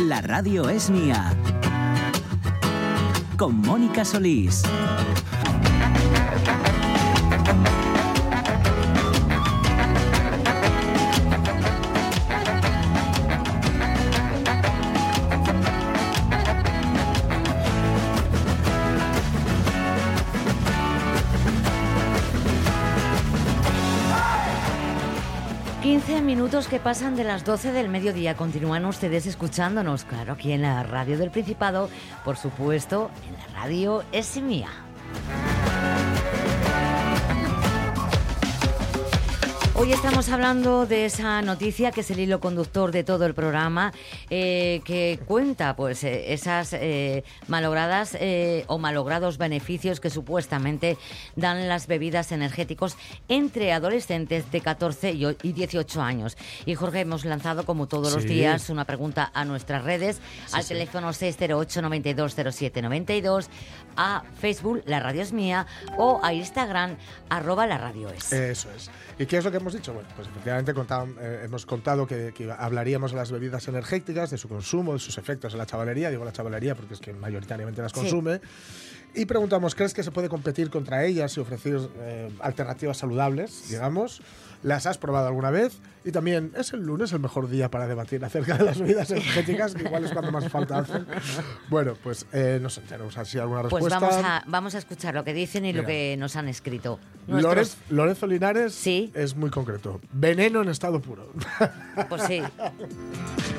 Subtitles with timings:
[0.00, 1.34] La radio es mía.
[3.38, 4.62] Con Mónica Solís.
[26.26, 28.34] Minutos que pasan de las 12 del mediodía.
[28.34, 31.88] Continúan ustedes escuchándonos, claro, aquí en la radio del Principado,
[32.24, 34.26] por supuesto, en la radio es
[39.78, 43.92] Hoy estamos hablando de esa noticia que es el hilo conductor de todo el programa,
[44.30, 48.16] eh, que cuenta pues eh, esas eh, malogradas
[48.68, 50.96] o malogrados beneficios que supuestamente
[51.36, 52.96] dan las bebidas energéticos
[53.28, 56.38] entre adolescentes de 14 y 18 años.
[56.64, 61.12] Y Jorge, hemos lanzado como todos los días una pregunta a nuestras redes, al teléfono
[61.12, 63.50] 608 9207 92,
[63.98, 65.66] a Facebook, La Radio es Mía,
[65.98, 66.96] o a Instagram,
[67.28, 68.32] arroba la radio es.
[68.32, 68.90] Eso es.
[69.18, 69.92] ¿Y qué es lo que hemos dicho?
[69.92, 70.72] Bueno, pues efectivamente
[71.20, 75.54] eh, hemos contado que, hablaríamos de las bebidas energéticas, de su consumo, de sus efectos
[75.54, 76.08] en la chavalería.
[76.08, 78.40] Digo la chavalería porque es que mayoritariamente las consume.
[79.16, 84.20] Y preguntamos, ¿crees que se puede competir contra ellas y ofrecer eh, alternativas saludables, digamos?
[84.62, 85.78] ¿Las has probado alguna vez?
[86.04, 89.74] Y también, ¿es el lunes el mejor día para debatir acerca de las bebidas energéticas?
[89.74, 91.06] que igual es cuando más falta hacen.
[91.70, 94.00] Bueno, pues eh, no sé, tenemos así alguna pues respuesta.
[94.00, 97.00] Pues vamos a, vamos a escuchar lo que dicen y lo que nos han escrito.
[97.26, 99.10] Lorenzo Linares sí.
[99.14, 100.00] es muy concreto.
[100.12, 101.32] Veneno en estado puro.
[102.08, 102.42] Pues sí.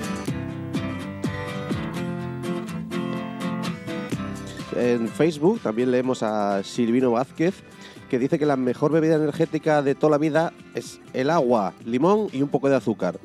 [4.78, 7.64] En Facebook también leemos a Silvino Vázquez
[8.10, 12.28] que dice que la mejor bebida energética de toda la vida es el agua, limón
[12.32, 13.20] y un poco de azúcar.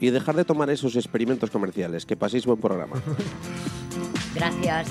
[0.00, 2.06] Y dejar de tomar esos experimentos comerciales.
[2.06, 3.02] Que paséis buen programa.
[4.34, 4.88] Gracias.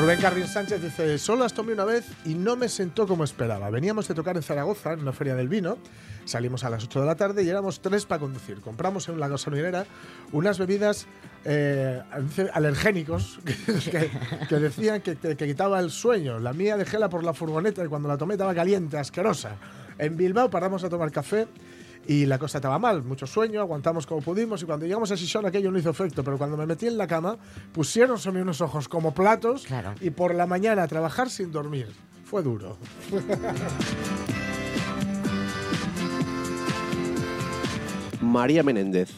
[0.00, 3.68] Rubén Carrín Sánchez dice, solo las tomé una vez y no me sentó como esperaba.
[3.68, 5.76] Veníamos de tocar en Zaragoza, en una feria del vino,
[6.24, 8.62] salimos a las 8 de la tarde y éramos tres para conducir.
[8.62, 9.84] Compramos en la gasolinera
[10.32, 11.06] unas bebidas
[11.44, 12.00] eh,
[12.54, 13.40] alergénicos
[14.48, 16.38] que, decían que, que, quitaba el sueño.
[16.38, 19.56] La mía dejéla por la furgoneta y cuando la tomé estaba caliente, asquerosa.
[19.98, 21.46] En Bilbao paramos a tomar café
[22.06, 25.46] y la cosa estaba mal, mucho sueño, aguantamos como pudimos y cuando llegamos a Sison
[25.46, 27.36] aquello no hizo efecto, pero cuando me metí en la cama
[27.72, 29.66] pusieron sobre unos ojos como platos
[30.00, 31.88] y por la mañana a trabajar sin dormir.
[32.24, 32.76] Fue duro.
[38.20, 39.10] María Menéndez.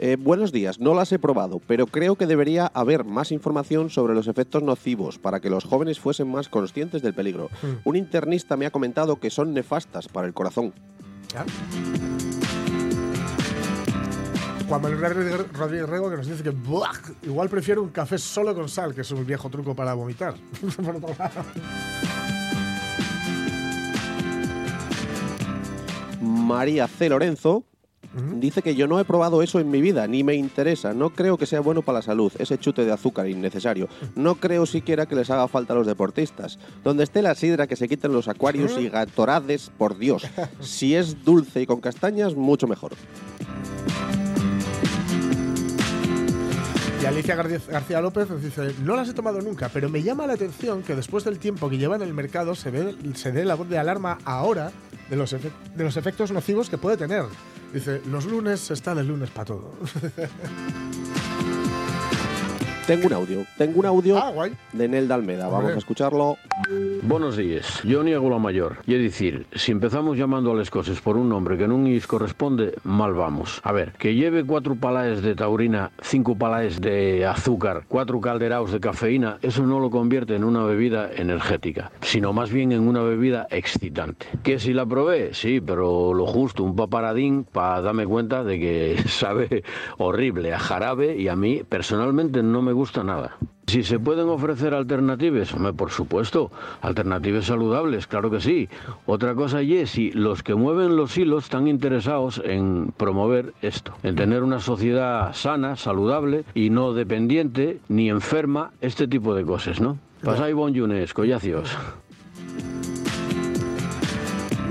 [0.00, 4.14] Eh, buenos días, no las he probado, pero creo que debería haber más información sobre
[4.14, 7.50] los efectos nocivos para que los jóvenes fuesen más conscientes del peligro.
[7.62, 7.78] Hmm.
[7.84, 10.72] Un internista me ha comentado que son nefastas para el corazón.
[14.68, 16.52] Juan Manuel Rodríguez Rego que nos dice que
[17.22, 20.34] igual prefiero un café solo con sal, que es un viejo truco para vomitar.
[26.20, 27.08] María C.
[27.08, 27.64] Lorenzo
[28.34, 30.94] Dice que yo no he probado eso en mi vida, ni me interesa.
[30.94, 33.88] No creo que sea bueno para la salud, ese chute de azúcar innecesario.
[34.16, 36.58] No creo siquiera que les haga falta a los deportistas.
[36.82, 40.26] Donde esté la sidra que se quiten los acuarios y gatorades, por Dios.
[40.60, 42.92] Si es dulce y con castañas, mucho mejor.
[47.00, 50.32] Y Alicia García López nos dice, no las he tomado nunca, pero me llama la
[50.32, 53.54] atención que después del tiempo que lleva en el mercado se, ve, se dé la
[53.54, 54.72] voz de alarma ahora
[55.08, 57.24] de los, de los efectos nocivos que puede tener.
[57.72, 59.72] Dice, los lunes está el lunes para todo.
[62.88, 64.32] Tengo un audio, tengo un audio ah,
[64.72, 66.38] de Nel Almeda, vamos a escucharlo.
[67.02, 68.78] Buenos días, yo niego la mayor.
[68.86, 72.06] Y es decir, si empezamos llamando a las cosas por un nombre que no nos
[72.06, 73.60] corresponde, mal vamos.
[73.62, 78.80] A ver, que lleve cuatro palaes de taurina, cinco palaes de azúcar, cuatro calderaos de
[78.80, 83.48] cafeína, eso no lo convierte en una bebida energética, sino más bien en una bebida
[83.50, 84.24] excitante.
[84.42, 89.02] Que si la probé, sí, pero lo justo, un paparadín para darme cuenta de que
[89.08, 89.62] sabe
[89.98, 93.36] horrible a jarabe y a mí personalmente no me gusta nada.
[93.66, 98.68] Si se pueden ofrecer alternativas, por supuesto, alternativas saludables, claro que sí.
[99.06, 104.16] Otra cosa es si los que mueven los hilos están interesados en promover esto, en
[104.16, 109.98] tener una sociedad sana, saludable y no dependiente ni enferma, este tipo de cosas, ¿no?
[110.22, 111.76] Pasai bon lunes, collacios.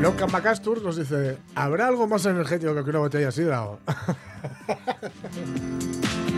[0.01, 3.63] Loca Macastur nos dice, ¿habrá algo más energético que una botella de sidra?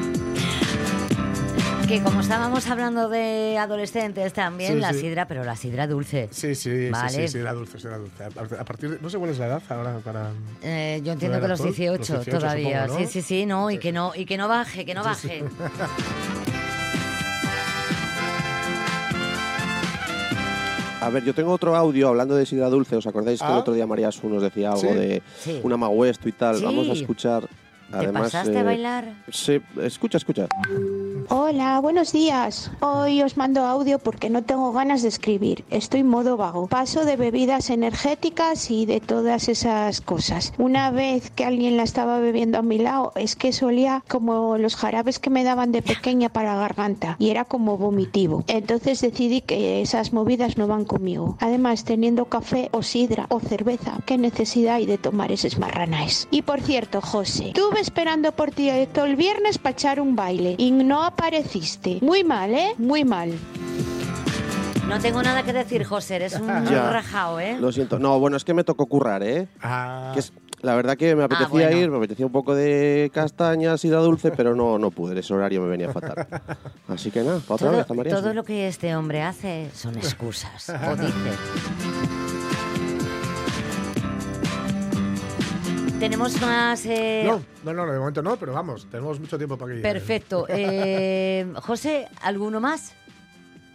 [1.90, 5.00] Que como estábamos hablando de adolescentes también, Sí, la sí.
[5.00, 6.28] sidra, pero la sidra dulce.
[6.32, 7.10] Sí, sí, sí, Vale.
[7.10, 8.24] sí, sí, era dulce, sí, era dulce.
[8.26, 10.30] A partir de, no sé cuál es la edad ahora para...
[10.62, 11.76] Eh, yo entiendo ¿No que los alcohol?
[11.76, 12.82] 18, Los 18 todavía.
[12.84, 13.08] supongo, ¿no?
[13.08, 15.44] Sí, sí, sí, no, y que no, y que no baje, que no baje.
[21.02, 22.96] A ver, yo tengo otro audio hablando de sidra dulce.
[22.98, 23.54] ¿Os acordáis que Ah.
[23.54, 24.88] el otro día María Su nos decía algo Sí.
[24.94, 25.60] de Sí.
[25.64, 26.58] una maguesto y tal?
[26.58, 26.64] Sí.
[26.66, 27.48] Vamos a escuchar.
[27.90, 29.14] ¿Te Además, pasaste a bailar?
[29.32, 30.48] Sí, escucha, escucha.
[31.28, 32.72] Hola, buenos días.
[32.80, 35.66] Hoy os mando audio porque no tengo ganas de escribir.
[35.70, 36.68] Estoy modo vago.
[36.68, 40.54] Paso de bebidas energéticas y de todas esas cosas.
[40.58, 44.76] Una vez que alguien la estaba bebiendo a mi lado, es que solía como los
[44.76, 48.44] jarabes que me daban de pequeña para la garganta y era como vomitivo.
[48.48, 51.38] Entonces decidí que esas movidas no van conmigo.
[51.40, 56.28] Además, teniendo café o sidra o cerveza, ¿qué necesidad hay de tomar esos marranaes?
[56.32, 60.56] Y por cierto, José, estuve esperando por ti todo el viernes para echar un baile
[61.10, 62.00] apareciste.
[62.02, 62.74] Muy mal, ¿eh?
[62.78, 63.32] Muy mal.
[64.88, 66.90] No tengo nada que decir, José, eres un Ya.
[66.90, 67.58] rajao, ¿eh?
[67.60, 68.00] Lo siento.
[68.00, 69.48] No, bueno, es que me tocó currar, ¿eh?
[69.62, 71.78] Ah, Que es- la verdad que me apetecía bueno.
[71.78, 75.34] ir, me apetecía un poco de castañas y de dulce, pero no, no pude, ese
[75.34, 76.28] horario me venía fatal.
[76.90, 78.14] Así que nada, para otra Todo, vez, María.
[78.16, 78.36] todo sí.
[78.36, 81.14] lo que este hombre hace son excusas, o dice.
[86.00, 86.86] Tenemos más...
[86.86, 87.42] eh, no,
[87.74, 89.92] no, no, de momento no, pero vamos, tenemos mucho tiempo para que llegue.
[89.92, 90.46] Perfecto.
[90.48, 92.94] Eh, José, ¿alguno más?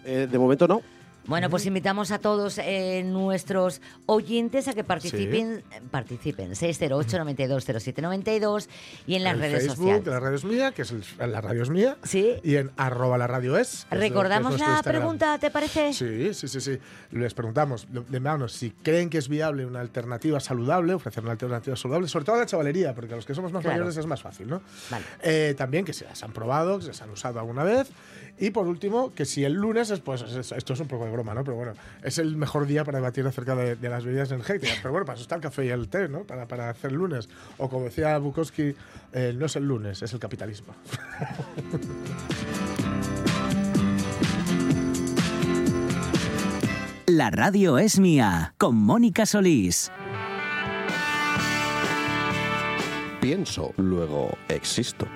[0.06, 0.80] Eh, de momento no.
[1.26, 8.68] Bueno, pues invitamos a todos eh, nuestros oyentes a que participen, participen 608-920792
[9.06, 10.06] y en las El redes Facebook, sociales.
[10.06, 11.96] la radio es mía, que es el- la radio es mía.
[12.02, 12.34] Sí.
[12.42, 13.86] Y en arroba la radio es.
[13.90, 15.00] ¿Recordamos la Instagram.
[15.00, 15.92] pregunta, te parece?
[15.94, 16.78] Sí, sí, sí, sí.
[17.12, 21.74] Les preguntamos, de manos, si creen que es viable una alternativa saludable, ofrecer una alternativa
[21.76, 23.78] saludable, sobre todo a la chavalería, porque a los que somos más Claro.
[23.78, 24.60] mayores es más fácil, ¿no?
[24.90, 25.04] Vale.
[25.22, 27.88] Eh, también que se las han probado, que se las han usado alguna vez.
[28.38, 31.12] Y por último, que si el lunes es, pues, es- esto es un poco de
[31.12, 31.44] broma, ¿no?
[31.44, 31.72] Pero bueno,
[32.02, 34.78] es el mejor día para debatir acerca de, de las bebidas energéticas.
[34.82, 36.24] Pero bueno, para eso está el café y el té, ¿no?
[36.24, 37.28] Para, para hacer lunes.
[37.58, 38.74] O como decía Bukowski,
[39.12, 40.74] eh, no es el lunes, es el capitalismo.
[47.06, 49.90] La radio es mía, con Mónica Solís.
[53.20, 55.06] Pienso, luego existo.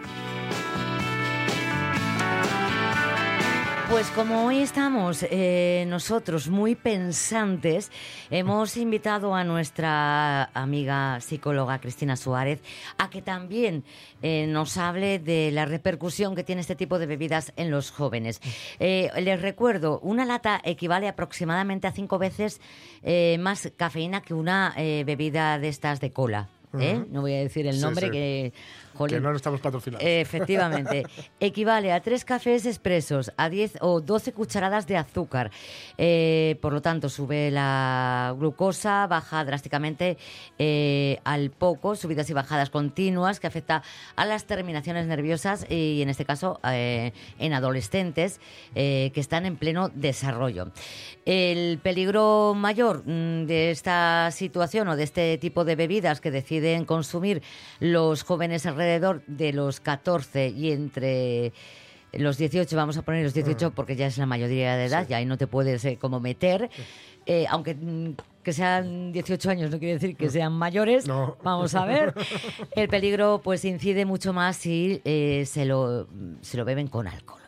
[3.99, 7.91] Pues como hoy estamos eh, nosotros muy pensantes,
[8.31, 12.63] hemos invitado a nuestra amiga psicóloga Cristina Suárez
[12.97, 13.83] a que también
[14.23, 18.41] eh, nos hable de la repercusión que tiene este tipo de bebidas en los jóvenes.
[18.79, 22.61] Eh, les recuerdo, una lata equivale aproximadamente a cinco veces
[23.41, 26.49] más cafeína que una bebida de estas de cola.
[26.79, 27.05] ¿Eh?
[27.11, 28.13] No voy a decir el nombre sí.
[28.13, 28.53] que...
[28.95, 29.17] jolín.
[29.17, 30.05] que no estamos patrocinados.
[30.07, 31.05] Efectivamente.
[31.41, 35.51] Equivale a tres cafés expresos, a 10 o 12 cucharadas de azúcar.
[35.97, 40.19] Eh, por lo tanto, sube la glucosa, baja drásticamente
[40.59, 43.83] eh, al poco, subidas y bajadas continuas que afecta
[44.17, 48.41] a las terminaciones nerviosas y, en este caso, eh, en adolescentes
[48.75, 50.69] que están en pleno desarrollo.
[51.25, 56.31] El peligro mayor mm, de esta situación o de este tipo de bebidas que
[56.61, 57.43] deciden consumir
[57.81, 61.53] los jóvenes alrededor de los 14 y entre
[62.13, 65.19] los 18, vamos a poner los 18 porque ya es la mayoría de edad, ya
[65.19, 66.71] ahí no te puedes eh, como meter,
[67.31, 71.37] Eh, aunque mm, que sean 18 años no quiere decir que sean mayores, No.
[71.43, 72.15] vamos a ver.
[72.75, 76.07] El peligro pues incide mucho más si eh, se, lo,
[76.41, 77.43] se lo beben con alcohol.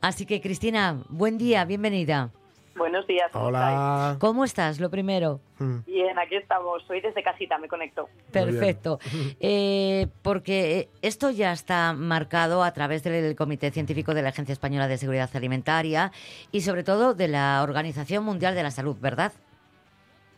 [0.00, 2.30] Así que Cristina, buen día, bienvenida.
[2.78, 3.30] Buenos días.
[3.32, 3.76] ¿cómo estáis?
[3.76, 4.16] Hola.
[4.20, 4.80] ¿Cómo estás?
[4.80, 5.40] Lo primero.
[5.58, 5.78] Mm.
[5.84, 6.82] Bien, aquí estamos.
[6.84, 8.08] Soy desde casita, me conecto.
[8.32, 8.98] Perfecto.
[9.40, 14.52] Eh, porque eh, esto ya está marcado a través del Comité Científico de la Agencia
[14.52, 16.12] Española de Seguridad Alimentaria
[16.52, 19.32] y sobre todo de la Organización Mundial de la Salud, ¿verdad?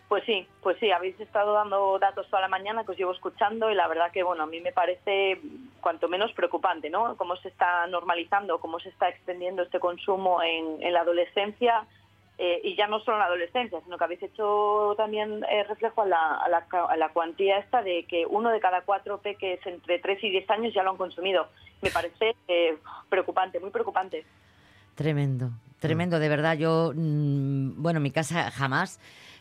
[0.09, 3.71] Pues sí, pues sí, habéis estado dando datos toda la mañana que os llevo escuchando
[3.71, 5.41] y la verdad que, bueno, a mí me parece
[5.81, 7.17] cuanto menos preocupante, ¿no?
[7.17, 11.87] Cómo se está normalizando, cómo se está extendiendo este consumo en, en la adolescencia
[12.43, 16.01] eh, y ya no solo en la adolescencia, sino que habéis hecho también eh, reflejo
[16.01, 19.61] a la, a, la, a la cuantía esta de que uno de cada cuatro peques
[19.67, 21.49] entre 3 y 10 años ya lo han consumido.
[21.83, 22.79] Me parece eh,
[23.11, 24.25] preocupante, muy preocupante.
[24.95, 26.57] Tremendo, tremendo, de verdad.
[26.57, 29.01] Yo, mm, bueno, en mi casa jamás.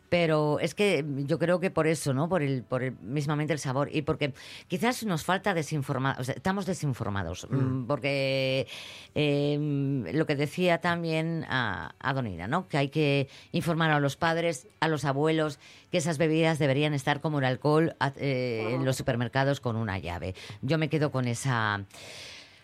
[0.10, 2.28] Pero es que yo creo que por eso, ¿no?
[2.28, 4.34] Por el, por el, mismamente el sabor y porque
[4.68, 8.68] quizás nos falta desinformar, o sea, estamos desinformados, mm, porque
[9.16, 12.68] eh, lo que decía también a, a Donina, ¿no?
[12.68, 15.60] Que hay que informar a los padres, a los abuelos,
[15.92, 20.36] que esas bebidas deberían estar como el alcohol eh, en los supermercados con una llave.
[20.62, 21.84] Yo me quedo con esa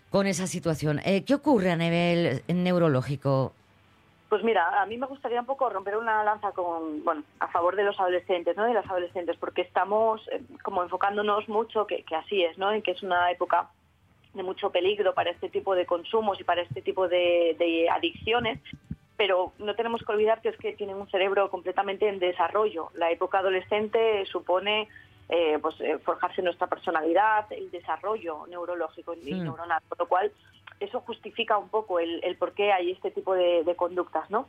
[0.10, 1.02] con esa situación.
[1.04, 3.54] Eh, ¿Qué ocurre a nivel neurológico?
[4.30, 7.76] Pues mira, a mí me gustaría un poco romper una lanza con, bueno, a favor
[7.76, 8.66] de los adolescentes, ¿no?
[8.66, 12.72] De las adolescentes, porque estamos eh, como enfocándonos mucho, que, que así es, ¿no?
[12.72, 13.70] En que es una época
[14.34, 18.60] de mucho peligro para este tipo de consumos y para este tipo de, de adicciones,
[19.16, 22.90] pero no tenemos que olvidar que es que tienen un cerebro completamente en desarrollo.
[22.96, 24.90] La época adolescente supone
[25.30, 29.44] eh, pues eh, forjarse nuestra personalidad, el desarrollo neurológico y Mm.
[29.44, 30.32] neuronal, por lo cual
[30.80, 34.48] eso justifica un poco el, el por qué hay este tipo de, de conductas, ¿no?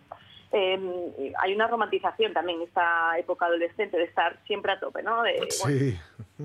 [0.52, 5.22] Eh, hay una romantización también en esta época adolescente de estar siempre a tope, ¿no?
[5.22, 5.98] De, bueno, Sí.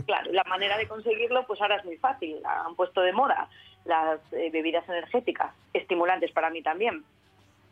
[0.05, 2.37] Claro, la manera de conseguirlo, pues ahora es muy fácil.
[2.45, 3.49] Han puesto de moda
[3.85, 7.03] las eh, bebidas energéticas, estimulantes para mí también.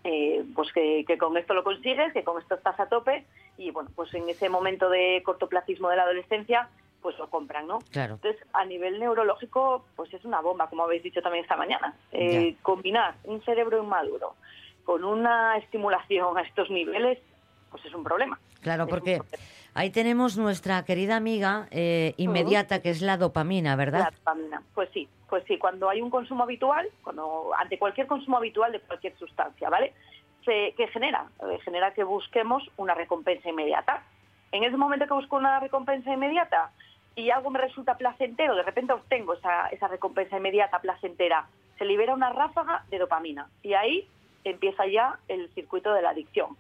[0.04, 3.26] Eh, pues que, que con esto lo consigues, que con esto estás a tope
[3.58, 6.70] y bueno, pues en ese momento de cortoplacismo de la adolescencia,
[7.02, 7.80] pues lo compran, ¿no?
[7.92, 8.16] Claro.
[8.16, 11.94] Entonces, a nivel neurológico, pues es una bomba, como habéis dicho también esta mañana.
[12.12, 14.36] Eh, combinar un cerebro inmaduro
[14.86, 17.20] con una estimulación a estos niveles,
[17.70, 18.40] pues es un problema.
[18.62, 19.44] Claro, Es un porque problema.
[19.74, 24.14] Ahí tenemos nuestra querida amiga eh, inmediata, que es la dopamina, La ¿verdad?
[24.18, 24.62] dopamina.
[24.74, 28.80] Pues sí, pues sí, cuando hay un consumo habitual, cuando ante cualquier consumo habitual de
[28.80, 29.94] cualquier sustancia, ¿vale?
[30.46, 31.26] Se, ¿Qué genera?
[31.50, 34.04] Eh, genera que busquemos una recompensa inmediata.
[34.52, 36.72] En ese momento que busco una recompensa inmediata
[37.16, 41.48] y algo me resulta placentero, de repente obtengo esa, esa recompensa inmediata, placentera,
[41.78, 44.08] se libera una ráfaga de dopamina y ahí
[44.44, 46.56] empieza ya el circuito de la adicción.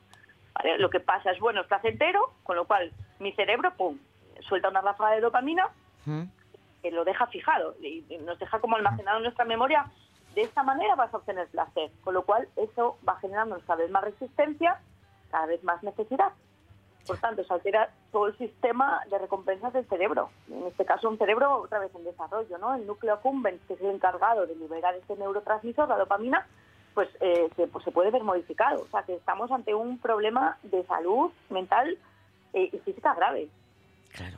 [0.59, 0.77] ¿Vale?
[0.77, 3.97] Lo que pasa es, bueno, es placentero, con lo cual mi cerebro, pum,
[4.41, 5.67] suelta una ráfaga de dopamina
[6.05, 6.23] ¿Mm?
[6.81, 9.85] que lo deja fijado y y nos deja como almacenado en nuestra memoria.
[10.35, 13.89] De esta manera vas a obtener placer, con lo cual eso va generando cada vez
[13.89, 14.79] más resistencia,
[15.31, 16.31] cada vez más necesidad.
[17.07, 20.29] Por tanto, se altera todo el sistema de recompensas del cerebro.
[20.47, 22.75] En este caso, un cerebro otra vez en desarrollo, ¿no?
[22.75, 26.45] El núcleo accumbens, que es el encargado de liberar este neurotransmisor, la dopamina,
[26.99, 28.81] pues, eh, se, pues se puede ver modificado.
[28.81, 31.97] O sea, que estamos ante un problema de salud mental
[32.51, 33.47] eh, y física grave.
[34.11, 34.37] Claro.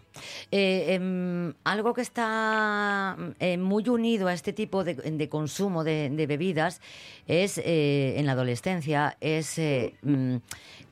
[0.51, 6.81] Eh, em, algo que está eh, muy unido a este tipo de, consumo de, bebidas
[7.25, 9.59] es en la adolescencia es
[10.03, 10.35] mm,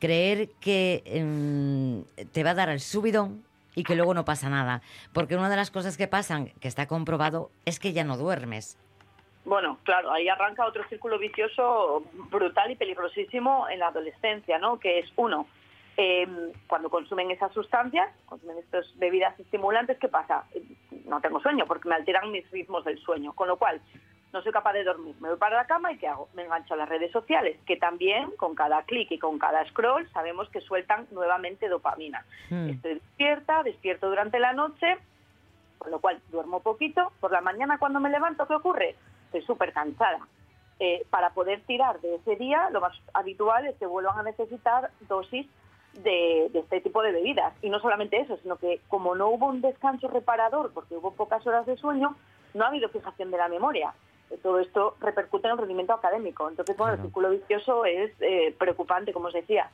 [0.00, 3.44] creer que em, te va a dar el subidón
[3.76, 6.88] y que luego no pasa nada, porque una de las cosas que pasan, que está
[6.88, 8.76] comprobado, es que ya no duermes.
[9.44, 14.78] Bueno, claro, ahí arranca otro círculo vicioso brutal y peligrosísimo en la adolescencia, ¿no?
[14.78, 15.46] Que es uno,
[15.96, 16.26] eh,
[16.66, 20.44] cuando consumen esas sustancias, consumen estas bebidas estimulantes, ¿qué pasa?
[21.06, 23.80] No tengo sueño porque me alteran mis ritmos del sueño, con lo cual
[24.32, 25.16] no soy capaz de dormir.
[25.20, 26.28] Me voy para la cama y ¿qué hago?
[26.34, 30.08] Me engancho a las redes sociales, que también con cada clic y con cada scroll
[30.12, 32.24] sabemos que sueltan nuevamente dopamina.
[32.48, 32.70] Hmm.
[32.70, 34.98] Estoy despierta, despierto durante la noche,
[35.78, 37.12] con lo cual duermo poquito.
[37.20, 38.96] Por la mañana cuando me levanto, ¿qué ocurre?
[39.30, 40.26] Estoy súper cansada.
[40.80, 44.90] Eh, para poder tirar de ese día, lo más habitual es que vuelvan a necesitar
[45.08, 45.46] dosis
[45.92, 47.52] de, de este tipo de bebidas.
[47.62, 51.46] Y no solamente eso, sino que como no hubo un descanso reparador, porque hubo pocas
[51.46, 52.16] horas de sueño,
[52.54, 53.92] no ha habido fijación de la memoria.
[54.42, 56.48] Todo esto repercute en el rendimiento académico.
[56.48, 57.02] Entonces, bueno, Claro.
[57.02, 59.70] el círculo vicioso es eh, preocupante, como os decía.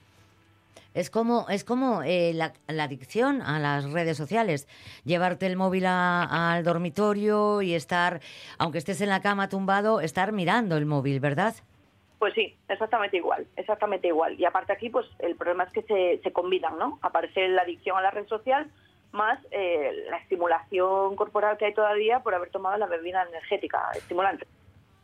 [0.97, 4.67] Es como, es como eh, la, la adicción a las redes sociales.
[5.05, 8.21] Llevarte el móvil a- al dormitorio y estar,
[8.57, 11.55] aunque estés en la cama tumbado, estar mirando el móvil, ¿verdad?
[12.19, 14.41] Pues sí, exactamente igual, exactamente igual.
[14.41, 16.99] Y aparte aquí, pues el problema es que se, se combinan, ¿no?
[17.03, 18.67] Aparece la adicción a la red social
[19.13, 24.47] más eh, la estimulación corporal que hay todavía por haber tomado la bebida energética estimulante.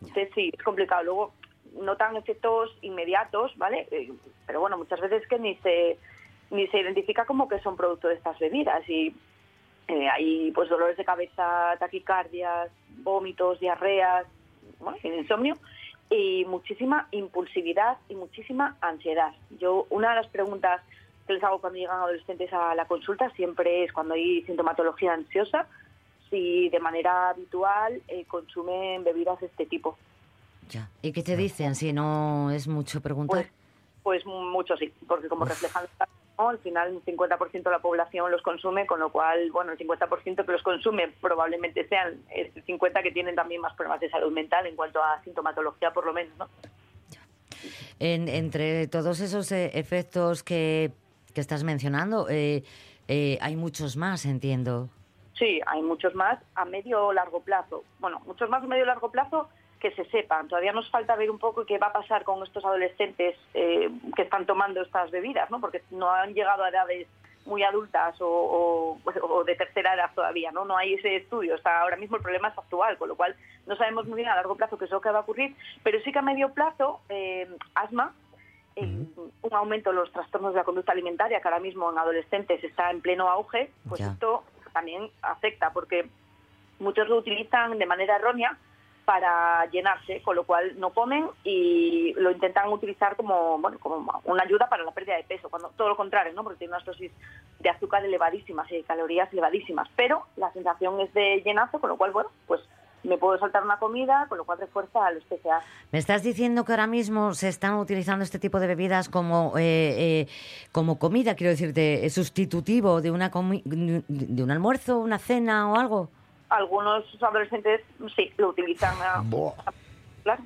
[0.01, 1.03] Entonces sí, es complicado.
[1.05, 1.35] Luego
[1.81, 3.89] notan efectos inmediatos, ¿vale?
[3.91, 4.13] Eh,
[4.47, 5.99] pero bueno, muchas veces que ni se
[6.51, 9.15] ni se identifica como que son producto de estas bebidas y
[9.89, 14.27] eh, hay pues dolores de cabeza, taquicardias, vómitos, diarreas,
[14.79, 15.57] bueno, insomnio
[16.11, 19.33] y muchísima impulsividad y muchísima ansiedad.
[19.59, 20.83] Yo una de las preguntas
[21.27, 25.67] que les hago cuando llegan adolescentes a la consulta siempre es cuando hay sintomatología ansiosa,
[26.29, 29.97] si de manera habitual eh, consumen bebidas de este tipo.
[30.69, 30.89] Ya.
[31.03, 33.47] ¿Y qué te dicen si no es mucho preguntar?
[34.03, 35.85] Pues, pues mucho sí, porque como reflejan
[36.39, 36.49] ¿no?
[36.49, 40.45] al final un 50% de la población los consume, con lo cual, bueno, el 50%
[40.45, 44.67] que los consume probablemente sean el 50% que tienen también más problemas de salud mental
[44.67, 46.49] en cuanto a sintomatología, por lo menos, ¿no?
[48.01, 50.91] En- entre todos esos eh, efectos que,
[51.35, 52.65] que estás mencionando, eh,
[53.09, 54.89] eh, hay muchos más, entiendo.
[55.39, 57.85] Sí, hay muchos más a medio o largo plazo.
[58.01, 59.49] Bueno, muchos más a medio o largo plazo
[59.83, 60.47] que se sepan.
[60.47, 64.23] Todavía nos falta ver un poco qué va a pasar con estos adolescentes eh, que
[64.23, 65.61] están tomando estas bebidas, ¿no?
[65.61, 67.09] Porque no han llegado a edades
[67.45, 70.65] muy adultas o, o, de tercera edad todavía, ¿no?
[70.65, 73.35] No hay ese estudio, está ahora mismo el problema es actual, con lo cual
[73.67, 76.01] no sabemos muy bien a largo plazo qué es lo que va a ocurrir, pero
[76.03, 78.15] sí que a medio plazo, eh, asma,
[78.77, 79.05] eh,
[79.43, 82.93] un aumento de los trastornos de la conducta alimentaria, que ahora mismo en adolescentes está
[82.93, 86.07] en pleno auge, pues esto también afecta, porque
[86.79, 88.57] muchos lo utilizan de manera errónea
[89.05, 94.45] para llenarse, con lo cual no comen y lo intentan utilizar como bueno como una
[94.45, 96.45] ayuda para la pérdida de peso, cuando todo lo contrario, ¿no?
[96.45, 97.11] porque tiene unas dosis
[97.61, 101.97] de azúcar elevadísimas y de calorías elevadísimas, pero la sensación es de llenazo, con lo
[101.97, 102.61] cual, bueno, pues
[103.05, 105.61] me puedo saltar una comida, con lo cual refuerza los TCA.
[105.91, 110.21] Me estás diciendo que ahora mismo se están utilizando este tipo de bebidas como, eh,
[110.23, 110.29] eh,
[110.71, 116.11] como comida, quiero decirte, sustitutivo de, una de un almuerzo, una cena o algo
[116.53, 117.81] algunos adolescentes
[118.15, 118.95] sí lo utilizan.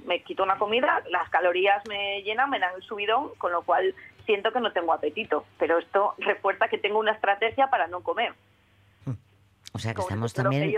[0.06, 3.94] me quito una comida, las calorías me llenan, me dan el subidón, con lo cual
[4.25, 5.44] siento que no tengo apetito.
[5.58, 8.32] Pero esto refuerza que tengo una estrategia para no comer.
[9.72, 10.72] O sea que estamos también.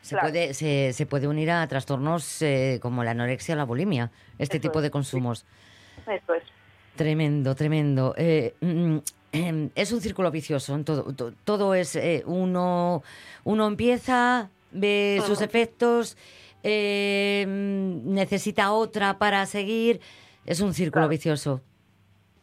[0.00, 4.58] se, puede, se, puede unir a trastornos eh, como la anorexia o la bulimia, este
[4.58, 5.44] tipo de consumos.
[6.06, 6.42] Eso es.
[6.94, 8.14] Tremendo, tremendo.
[8.16, 8.54] Eh,
[9.36, 10.78] Em, es un círculo vicioso.
[10.84, 13.02] Todo, todo, es eh, uno,
[13.44, 16.16] uno empieza, ve sus efectos,
[16.62, 20.00] em, necesita otra para seguir.
[20.44, 21.60] Es un círculo vicioso.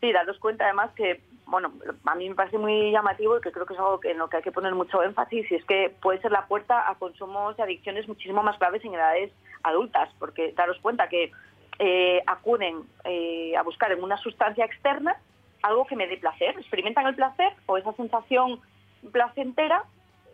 [0.02, 1.74] Sí, daros cuenta además que, bueno,
[2.06, 4.38] a mí me parece muy llamativo y que creo que es algo en lo que
[4.38, 7.62] hay que poner mucho énfasis y es que puede ser la puerta a consumos y
[7.62, 9.32] adicciones muchísimo más graves en edades
[9.64, 11.32] adultas, porque daros cuenta que
[11.80, 15.16] eh, acuden eh, a buscar en una sustancia externa
[15.64, 18.60] algo que me dé placer, experimentan el placer o esa sensación
[19.12, 19.84] placentera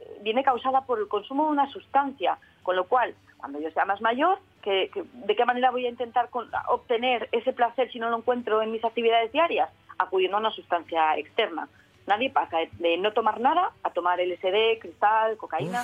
[0.01, 3.85] eh, viene causada por el consumo de una sustancia, con lo cual, cuando yo sea
[3.85, 6.29] más mayor, ¿de qué manera voy a intentar
[6.67, 9.69] obtener ese placer si no lo encuentro en mis actividades diarias?
[9.97, 11.69] Acudiendo a una sustancia externa.
[12.07, 15.83] Nadie pasa de no tomar nada a tomar LSD, cristal, cocaína,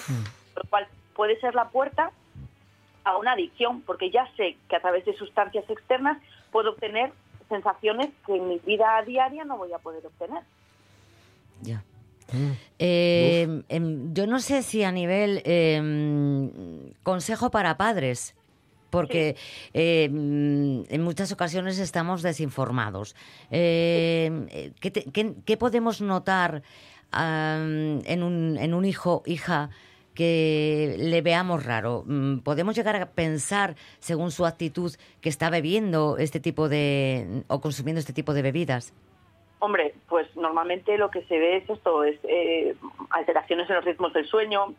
[0.56, 2.12] lo cual puede ser la puerta
[3.04, 6.18] a una adicción, porque ya sé que a través de sustancias externas
[6.52, 7.14] puedo obtener
[7.50, 10.44] sensaciones que en mi vida diaria no voy a poder obtener.
[11.62, 11.84] Ya.
[12.32, 12.52] Mm.
[12.80, 16.50] Eh, em, yo no sé si a nivel em,
[17.04, 18.36] consejo para padres,
[18.90, 19.36] porque
[19.74, 23.16] em, en muchas ocasiones estamos desinformados.
[23.50, 24.66] ¿qué,
[25.46, 26.64] ¿qué, podemos notar
[27.14, 29.70] en, un, en un hijo, hija,
[30.16, 32.04] que le veamos raro.
[32.08, 37.62] Mm, ¿Podemos llegar a pensar, según su actitud, que está bebiendo este tipo de o
[37.62, 38.94] consumiendo este tipo de bebidas?
[39.60, 42.76] Hombre, pues normalmente lo que se ve es esto, es eh,
[43.10, 44.74] alteraciones en los ritmos del sueño,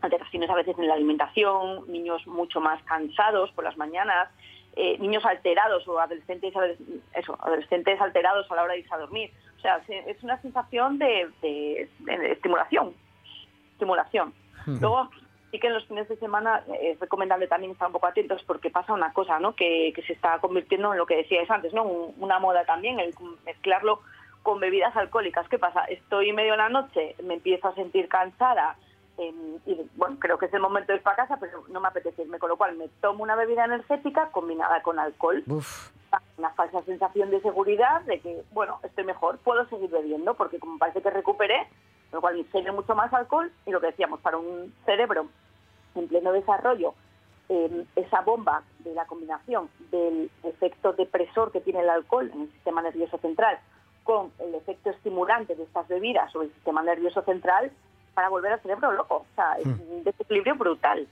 [0.00, 4.28] alteraciones a veces en la alimentación, niños mucho más cansados por las mañanas,
[4.76, 6.52] eh, niños alterados o adolescentes,
[7.14, 9.32] eso, adolescentes alterados a la hora de irse a dormir.
[9.56, 11.88] O sea, es una sensación de, de
[12.30, 12.94] estimulación,
[13.72, 14.32] estimulación.
[14.66, 15.10] Luego,
[15.50, 18.42] sí que en los fines de semana eh, es recomendable también estar un poco atentos
[18.46, 19.54] porque pasa una cosa, ¿no?
[19.54, 21.84] Que, se está convirtiendo en lo que decíais antes, ¿no?
[21.84, 24.00] una moda también, el mezclarlo
[24.42, 25.48] con bebidas alcohólicas.
[25.48, 25.84] ¿Qué pasa?
[25.84, 28.76] Estoy medio de la noche, me empiezo a sentir cansada
[29.18, 31.88] em, y, bueno, creo que es el momento de ir para casa, pero no me
[31.88, 35.42] apetece irme, con lo cual me tomo una bebida energética combinada con alcohol.
[36.38, 40.78] Una falsa sensación de seguridad de que, bueno, estoy mejor, puedo seguir bebiendo porque como
[40.78, 41.66] parece que recuperé,
[42.12, 45.26] lo cual ingiere mucho más alcohol y lo que decíamos, para un cerebro
[45.94, 46.94] en pleno desarrollo,
[47.48, 52.52] em, esa bomba de la combinación del efecto depresor que tiene el alcohol en el
[52.52, 53.58] sistema nervioso central
[54.04, 57.70] con el efecto estimulante de estas bebidas sobre el sistema nervioso central
[58.14, 59.16] para volver al cerebro loco.
[59.16, 59.92] O sea, es hmm.
[59.92, 61.06] un desequilibrio brutal.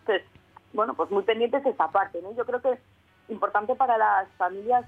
[0.00, 0.26] Entonces,
[0.72, 2.22] bueno, pues muy pendientes de esta parte.
[2.22, 2.32] ¿no?
[2.34, 2.80] Yo creo que es
[3.28, 4.86] importante para las familias,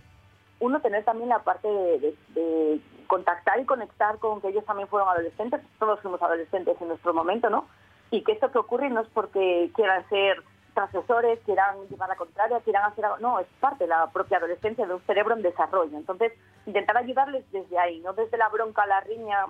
[0.60, 5.60] uno, tener también la parte de contactar y conectar con que ellos también fueron adolescentes,
[5.78, 7.66] todos fuimos adolescentes en nuestro momento, ¿no?
[8.10, 10.42] Y que esto que ocurre no es porque quieran ser
[10.74, 14.86] transesores, quieran llevar la contraria, quieran hacer algo, no, es parte de la propia adolescencia
[14.86, 15.96] de un cerebro en desarrollo.
[15.96, 16.32] Entonces,
[16.66, 19.46] intentar ayudarles desde ahí, no desde la bronca, la riña,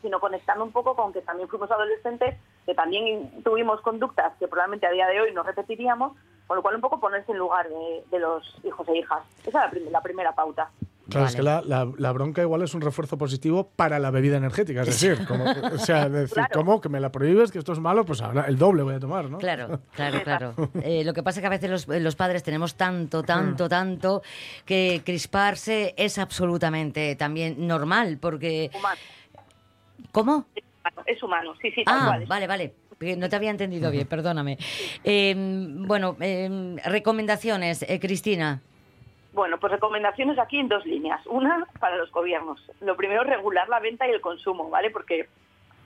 [0.00, 4.86] sino conectando un poco con que también fuimos adolescentes, que también tuvimos conductas que probablemente
[4.86, 6.12] a día de hoy no repetiríamos,
[6.46, 9.22] con lo cual un poco ponerse en lugar de, los hijos e hijas.
[9.46, 10.70] Esa es la primera pauta.
[11.08, 14.82] Claro, es que la, la, bronca igual es un refuerzo positivo para la bebida energética.
[14.82, 16.80] Es decir, como, o sea, decir, ¿cómo?
[16.80, 19.28] Que me la prohíbes, que esto es malo, pues ahora el doble voy a tomar,
[19.28, 19.38] ¿no?
[19.38, 20.54] Claro, claro, claro.
[20.82, 24.22] Eh, lo que pasa es que a veces los, los, padres tenemos tanto, tanto, tanto,
[24.64, 28.70] que crisparse es absolutamente también normal, porque...
[28.74, 29.00] Humano.
[30.10, 30.46] ¿Cómo?
[31.06, 31.82] Es humano, sí, sí.
[31.86, 32.74] ah, vale, vale.
[33.00, 34.58] No te había entendido bien, perdóname.
[35.02, 38.60] Em, bueno, em, recomendaciones, eh, Cristina.
[39.32, 41.20] Bueno, pues recomendaciones aquí en dos líneas.
[41.26, 42.60] Una para los gobiernos.
[42.80, 44.90] Lo primero, regular la venta y el consumo, ¿vale?
[44.90, 45.28] Porque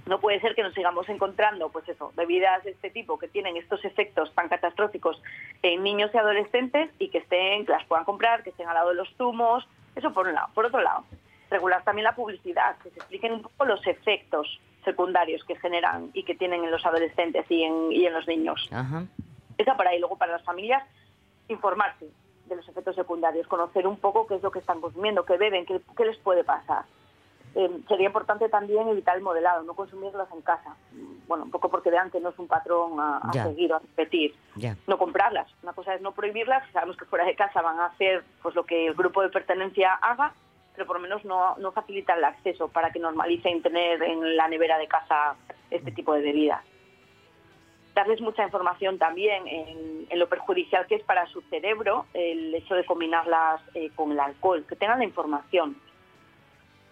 [0.07, 3.57] no puede ser que nos sigamos encontrando, pues eso, bebidas de este tipo que tienen
[3.57, 5.21] estos efectos tan catastróficos
[5.63, 8.91] en niños y adolescentes y que estén, que las puedan comprar, que estén al lado
[8.91, 9.67] de los zumos.
[9.97, 10.49] Eso por un lado.
[10.55, 11.05] Por otro lado,
[11.51, 16.23] regular también la publicidad, que se expliquen un poco los efectos secundarios que generan y
[16.25, 18.69] que tienen en los adolescentes y en, y en los niños.
[18.73, 19.05] Ajá.
[19.57, 19.99] Esa para ahí.
[19.99, 20.83] Luego para las familias,
[21.49, 22.07] informarse
[22.47, 25.67] de los efectos secundarios, conocer un poco qué es lo que están consumiendo, qué beben,
[25.67, 26.85] qué, qué les puede pasar.
[27.55, 30.77] Eh, sería importante también evitar el modelado, no consumirlas en casa.
[31.27, 34.35] Bueno, un poco porque vean que no es un patrón a, seguir o a repetir.
[34.57, 34.77] Ya.
[34.87, 35.49] No comprarlas.
[35.63, 38.65] Una cosa es no prohibirlas, sabemos que fuera de casa van a hacer pues lo
[38.65, 40.33] que el grupo de pertenencia haga,
[40.79, 44.47] pero por lo menos no, no facilitar el acceso para que normalicen tener en la
[44.47, 45.35] nevera de casa
[45.73, 46.65] este tipo de bebidas
[47.97, 52.77] darles mucha información también en, en lo perjudicial que es para su cerebro el hecho
[52.77, 55.77] de combinarlas eh, con el alcohol, que tengan la información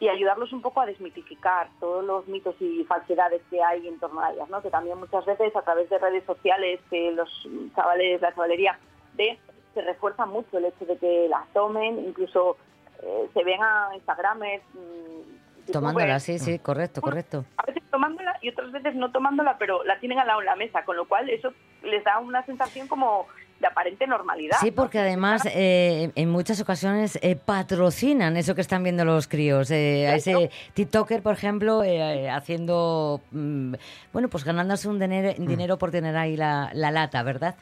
[0.01, 4.21] y ayudarlos un poco a desmitificar todos los mitos y falsedades que hay en torno
[4.21, 4.61] a ellas, ¿no?
[4.63, 7.31] que también muchas veces a través de redes sociales que los
[7.77, 8.77] chavales, la chavalería
[9.15, 9.39] ve,
[9.75, 12.57] se refuerza mucho el hecho de que las tomen, incluso
[13.03, 17.45] eh, se ven a Instagramers mm, Tomándola, youtubers, sí, sí, correcto, correcto.
[17.57, 20.57] a veces tomándola y otras veces no tomándola, pero la tienen al lado en la
[20.57, 23.27] mesa, con lo cual eso les da una sensación como
[23.61, 24.59] de aparente normalidad.
[24.61, 29.71] Sí, porque además eh, en muchas ocasiones eh, patrocinan eso que están viendo los críos.
[29.71, 33.75] Eh, a ese TikToker, por ejemplo, eh, haciendo, mm,
[34.13, 37.57] bueno, pues ganándose un dinero, dinero por tener ahí la, la lata, ¿verdad?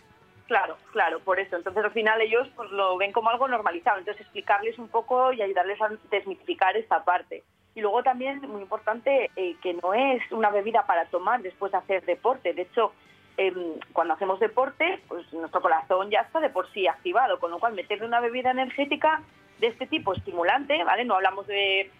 [0.46, 1.57] Claro, claro, por eso.
[1.57, 3.98] Entonces al final ellos pues lo ven como algo normalizado.
[3.98, 7.42] Entonces explicarles un poco y ayudarles a desmitificar esta parte.
[7.74, 11.78] Y luego también, muy importante, eh, que no es una bebida para tomar después de
[11.78, 12.52] hacer deporte.
[12.52, 12.92] De hecho,
[13.37, 17.59] em, cuando hacemos deporte, pues nuestro corazón ya está de por sí activado, con lo
[17.59, 19.22] cual meterle una bebida energética
[19.59, 21.04] de este tipo estimulante, ¿vale?
[21.04, 21.90] No hablamos de,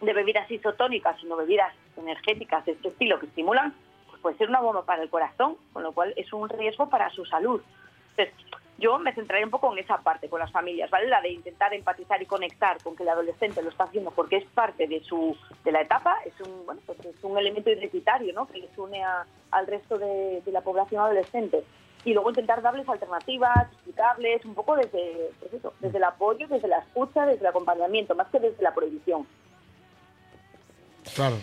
[0.00, 3.74] de bebidas isotónicas, sino bebidas energéticas de este estilo que estimulan,
[4.08, 7.10] pues puede ser una bomba para el corazón, con lo cual es un riesgo para
[7.10, 7.62] su salud.
[8.16, 8.34] Entonces,
[8.78, 11.08] yo me centraré un poco en esa parte con las familias, ¿vale?
[11.08, 14.44] La de intentar empatizar y conectar con que el adolescente lo está haciendo porque es
[14.46, 18.46] parte de su de la etapa, es un bueno, pues es un elemento identitario, ¿no?
[18.46, 21.64] Que les une a- al resto de, la población adolescente.
[22.04, 26.68] Y luego intentar darles alternativas, explicarles un poco desde, pues eso, desde el apoyo, desde
[26.68, 29.26] la escucha, desde el acompañamiento, más que desde la prohibición.
[31.14, 31.36] Claro.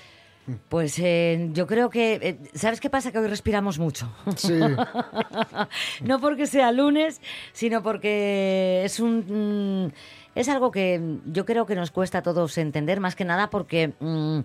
[0.70, 3.12] Pues eh, yo creo que, eh, ¿sabes qué pasa?
[3.12, 4.12] Que hoy respiramos mucho.
[4.36, 4.60] Sí.
[6.02, 7.22] no porque sea lunes,
[7.54, 9.92] sino porque es un mm,
[10.36, 13.94] es algo que yo creo que nos cuesta a todos entender, más que nada porque
[14.00, 14.40] mm,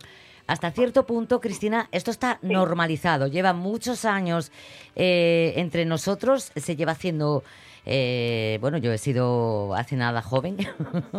[0.47, 3.27] hasta cierto punto, Cristina, esto está normalizado.
[3.27, 4.53] Lleva muchos años
[4.97, 7.43] eh, entre nosotros, se lleva haciendo,
[7.87, 10.57] eh, bueno, yo he sido hace nada joven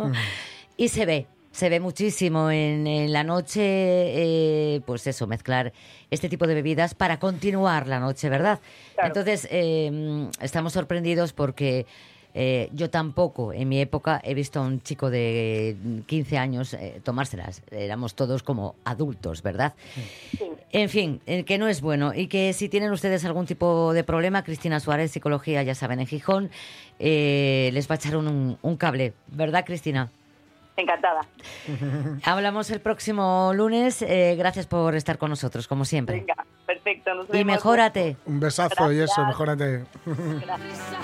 [0.76, 1.26] y se ve.
[1.60, 5.74] Se ve muchísimo en, en la noche, eh, pues eso, mezclar
[6.10, 8.60] este tipo de bebidas para continuar la noche, ¿verdad?
[8.94, 9.08] Claro.
[9.08, 11.84] Entonces, eh, estamos sorprendidos porque
[12.32, 16.98] eh, yo tampoco en mi época he visto a un chico de 15 años eh,
[17.04, 17.60] tomárselas.
[17.70, 19.74] Éramos todos como adultos, ¿verdad?
[20.38, 20.46] Sí.
[20.72, 24.44] En fin, que no es bueno y que si tienen ustedes algún tipo de problema,
[24.44, 26.50] Cristina Suárez, Psicología, ya saben, en Gijón,
[26.98, 30.10] les va a echar un, un cable, ¿verdad, Cristina?
[30.80, 31.20] Encantada.
[32.24, 34.02] Hablamos el próximo lunes.
[34.02, 36.20] eh, gracias por estar con nosotros, como siempre.
[36.20, 36.34] Venga,
[36.66, 37.14] perfecto.
[37.14, 38.16] Nos Y mejórate.
[38.26, 39.26] Un besazo y eso, Gracias.
[39.26, 39.84] mejórate.
[40.38, 40.96] Atraviesas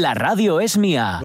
[0.00, 1.22] La radio es mía.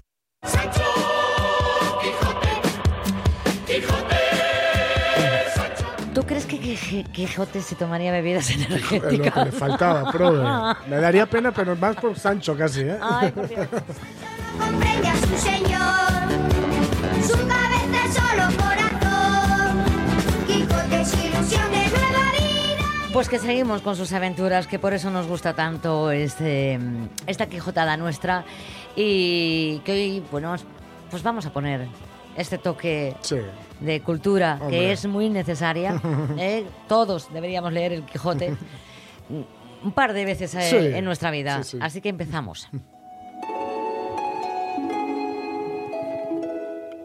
[6.14, 9.44] ¿Tú crees que Quij- Quijote se tomaría bebidas Es lo que energéticas?
[9.46, 10.44] le faltaba, prove.
[10.88, 12.96] Me daría pena, pero más por Sancho casi, ¿eh?
[13.02, 13.66] Ay, por Dios.
[14.58, 16.30] comprende a su señor,
[17.26, 18.63] su cabeza solo
[23.14, 26.80] Pues que seguimos con sus aventuras, que por eso nos gusta tanto este,
[27.28, 28.44] esta Quijotada nuestra
[28.96, 30.52] y que hoy, bueno,
[31.10, 31.86] pues vamos a poner
[32.36, 33.36] este toque Sí.
[33.78, 34.76] de cultura Hombre.
[34.78, 36.00] que es muy necesaria.
[36.38, 36.66] ¿eh?
[36.88, 38.56] Todos deberíamos leer el Quijote
[39.30, 41.62] un par de veces eh, Sí, en nuestra vida.
[41.62, 41.78] sí, sí.
[41.80, 42.68] Así que empezamos.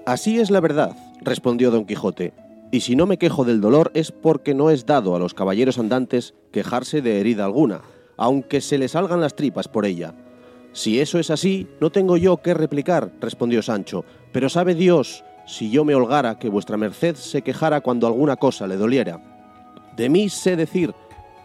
[0.08, 2.34] Así es la verdad, respondió don Quijote,
[2.72, 5.80] y si no me quejo del dolor es porque no es dado a los caballeros
[5.80, 7.82] andantes quejarse de herida alguna,
[8.18, 10.14] aunque se les salgan las tripas por ella.
[10.72, 15.72] Si eso es así, no tengo yo qué replicar, respondió Sancho, pero sabe Dios, si
[15.72, 19.20] yo me holgara que vuestra merced se quejara cuando alguna cosa le doliera.
[19.98, 20.94] De mí sé decir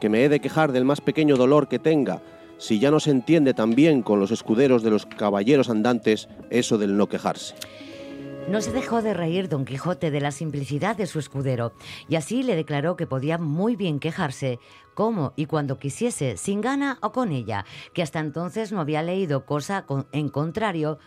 [0.00, 2.20] que me he de quejar del más pequeño dolor que tenga,
[2.58, 6.76] si ya no se entiende tan bien con los escuderos de los caballeros andantes eso
[6.76, 7.54] del no quejarse.
[8.48, 11.72] No se dejó de reír don Quijote de la simplicidad de su escudero,
[12.08, 14.58] y así le declaró que podía muy bien quejarse,
[14.94, 19.46] como y cuando quisiese, sin gana o con ella, que hasta entonces no había leído
[19.46, 20.98] cosa en contrario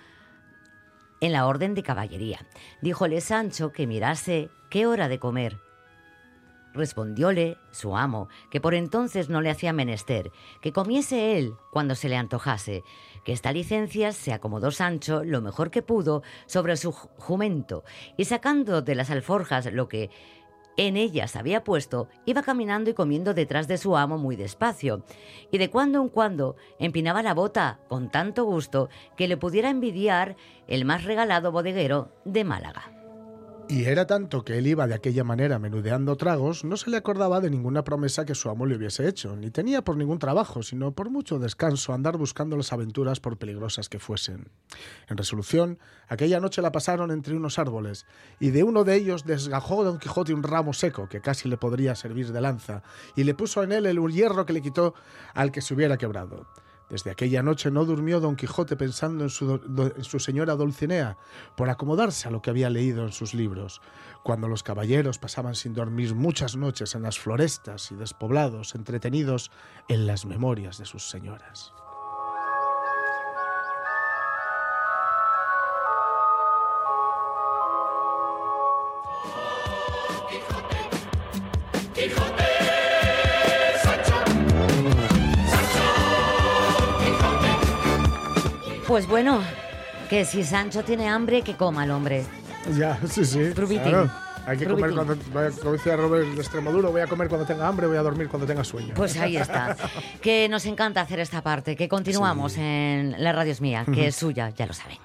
[1.22, 2.46] en la orden de caballería.
[2.82, 5.67] Díjole Sancho que mirase qué hora de comer.
[6.78, 12.08] Respondióle su amo, que por entonces no le hacía menester, que comiese él cuando se
[12.08, 12.84] le antojase,
[13.26, 17.84] que esta licencia se acomodó Sancho lo mejor que pudo sobre su ju- jumento,
[18.16, 20.12] y sacando de las alforjas lo que
[20.78, 25.04] en ellas había puesto, iba caminando y comiendo detrás de su amo muy despacio,
[25.50, 30.36] y de cuando en cuando empinaba la bota con tanto gusto que le pudiera envidiar
[30.68, 32.92] el más regalado bodeguero de Málaga.
[33.70, 37.42] Y era tanto que él iba de aquella manera menudeando tragos, no se le acordaba
[37.42, 40.94] de ninguna promesa que su amo le hubiese hecho, ni tenía por ningún trabajo, sino
[40.94, 44.48] por mucho descanso andar buscando las aventuras por peligrosas que fuesen.
[45.10, 48.06] En resolución, aquella noche la pasaron entre unos árboles,
[48.40, 51.94] y de uno de ellos desgajó don Quijote un ramo seco que casi le podría
[51.96, 52.84] servir de lanza,
[53.18, 54.94] y le puso en él el hierro que le quitó
[55.34, 56.48] al que se hubiera quebrado.
[56.90, 59.62] Desde aquella noche no durmió don Quijote pensando en su,
[59.96, 61.18] en su señora Dulcinea,
[61.56, 63.82] por acomodarse a lo que había leído en sus libros.
[64.24, 69.52] Cuando los caballeros pasaban sin dormir muchas noches en las florestas y despoblados, entretenidos
[69.90, 71.74] en las memorias de sus señoras.
[88.88, 89.42] Pues bueno,
[90.10, 92.24] que si Sancho tiene hambre, que coma el hombre.
[92.78, 93.52] Ya, sí, sí.
[93.54, 94.10] Claro.
[94.46, 95.18] Hay que comer cuando,
[95.60, 98.48] como decía Robert de Extremoduro, voy a comer cuando tenga hambre, voy a dormir cuando
[98.48, 98.94] tenga sueño.
[98.96, 99.76] Pues ahí está.
[100.22, 104.16] Que nos encanta hacer esta parte, que continuamos en La Radio es Mía, que es
[104.16, 105.00] suya, ya lo saben.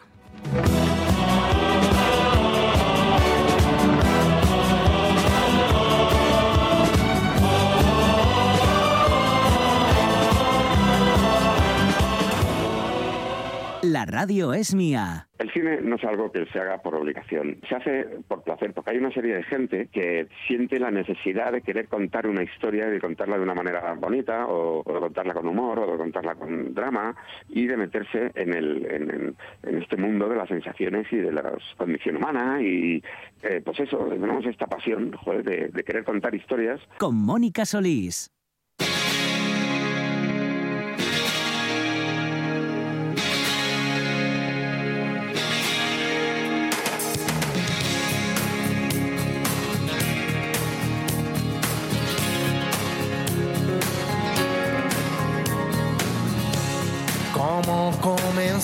[13.92, 15.28] La radio es mía.
[15.38, 18.92] El cine no es algo que se haga por obligación, se hace por placer, porque
[18.92, 22.92] hay una serie de gente que siente la necesidad de querer contar una historia y
[22.92, 26.37] de contarla de una manera bonita, o, o de contarla con humor, o de contarla
[26.37, 27.14] con drama,
[27.50, 32.16] y de meterse en, el, en, este mundo de las sensaciones y de la condición
[32.16, 33.05] humana, y
[33.42, 38.33] eh, pues eso, tenemos esta pasión joder, de, de querer contar historias Con Mónica Solís.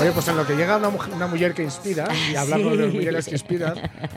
[0.00, 2.76] Oye, pues en lo que llega una, mujer, una mujer que inspira, y hablando Sí.
[2.76, 3.74] de las mujeres que inspiran,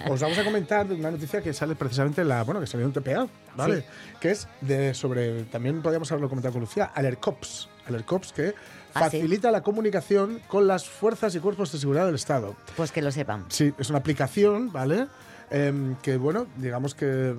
[0.10, 2.94] os vamos a comentar una noticia que sale precisamente en la, bueno, que salió en
[2.94, 3.82] TPA, ¿vale?
[3.82, 3.88] Sí.
[4.20, 7.70] Que es de sobre, también podríamos haberlo comentado con Lucía, Alercops.
[7.88, 8.54] Alercops que
[8.98, 9.18] Ah, sí.
[9.18, 12.56] facilita la comunicación con las fuerzas y cuerpos de seguridad del Estado.
[12.78, 13.44] Pues que lo sepan.
[13.50, 15.08] Sí, es una aplicación, ¿vale?
[15.52, 17.36] em, que, bueno, digamos que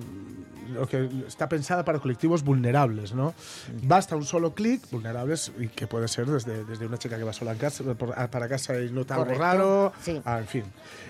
[0.73, 3.33] lo que está pensada para colectivos vulnerables, ¿no?
[3.83, 7.33] Basta un solo clic, vulnerables, y que puede ser desde, desde una chica que va
[7.33, 7.83] sola en casa,
[8.31, 10.21] para casa y nota algo raro, sí.
[10.25, 10.63] a- en fin.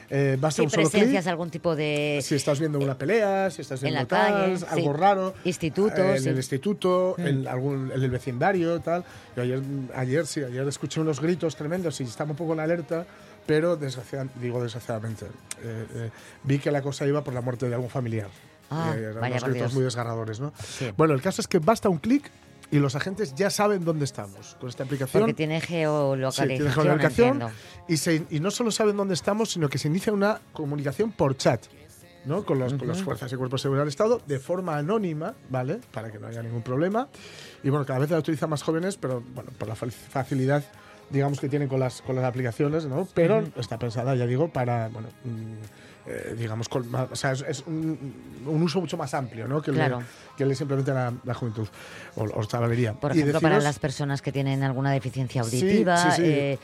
[0.09, 1.27] Eh, basta Sí, un solo clic.
[1.27, 2.19] algún tipo de...
[2.23, 4.97] Si estás viendo una pelea, si estás En viendo la tal, calle, algo sí.
[4.99, 5.33] raro.
[5.43, 6.29] Institutos, eh, En sí.
[6.29, 7.27] el instituto, Mm.
[7.27, 9.03] en, algún, en el vecindario, tal.
[9.35, 9.61] Yo ayer,
[9.95, 13.05] ayer sí, ayer escuché unos gritos tremendos y estaba un poco en alerta,
[13.45, 15.25] pero desgraciadamente, digo desgraciadamente,
[15.63, 16.09] eh, eh,
[16.43, 18.27] vi que la cosa iba por la muerte de algún familiar.
[18.69, 20.53] Ah, Eh, eran vaya unos gritos muy desgarradores, ¿no?
[20.63, 20.91] Sí.
[20.97, 22.29] Bueno, el caso es que basta un clic
[22.69, 25.21] y los agentes ya saben dónde estamos con esta aplicación.
[25.21, 27.43] Porque tiene Sí, geolocalización, tiene geolocalización
[27.87, 31.37] y, se- y no solo saben dónde estamos, sino que se inicia una comunicación por
[31.37, 31.61] chat.
[32.25, 32.43] ¿no?
[32.43, 35.79] Con, los, con las fuerzas y cuerpos de seguridad del Estado de forma anónima, ¿vale?
[35.93, 37.07] Para que no haya ningún problema.
[37.63, 40.61] Y bueno, cada vez la utilizan más jóvenes, pero bueno, por la fa- facilidad,
[41.09, 43.07] digamos, que tienen con las, con las aplicaciones, ¿no?
[43.13, 43.51] Pero Ujú.
[43.61, 45.53] está pensada, ya digo, para, bueno, mm,
[46.07, 48.13] eh, digamos, con o sea, es, es un,
[48.45, 49.61] un uso mucho más amplio, ¿no?
[49.61, 50.01] Que, Claro.
[50.37, 51.67] que el de simplemente la, la juventud
[52.15, 52.93] o, o chavalería.
[52.93, 56.21] Por ejemplo, para las personas que tienen alguna deficiencia auditiva, sí,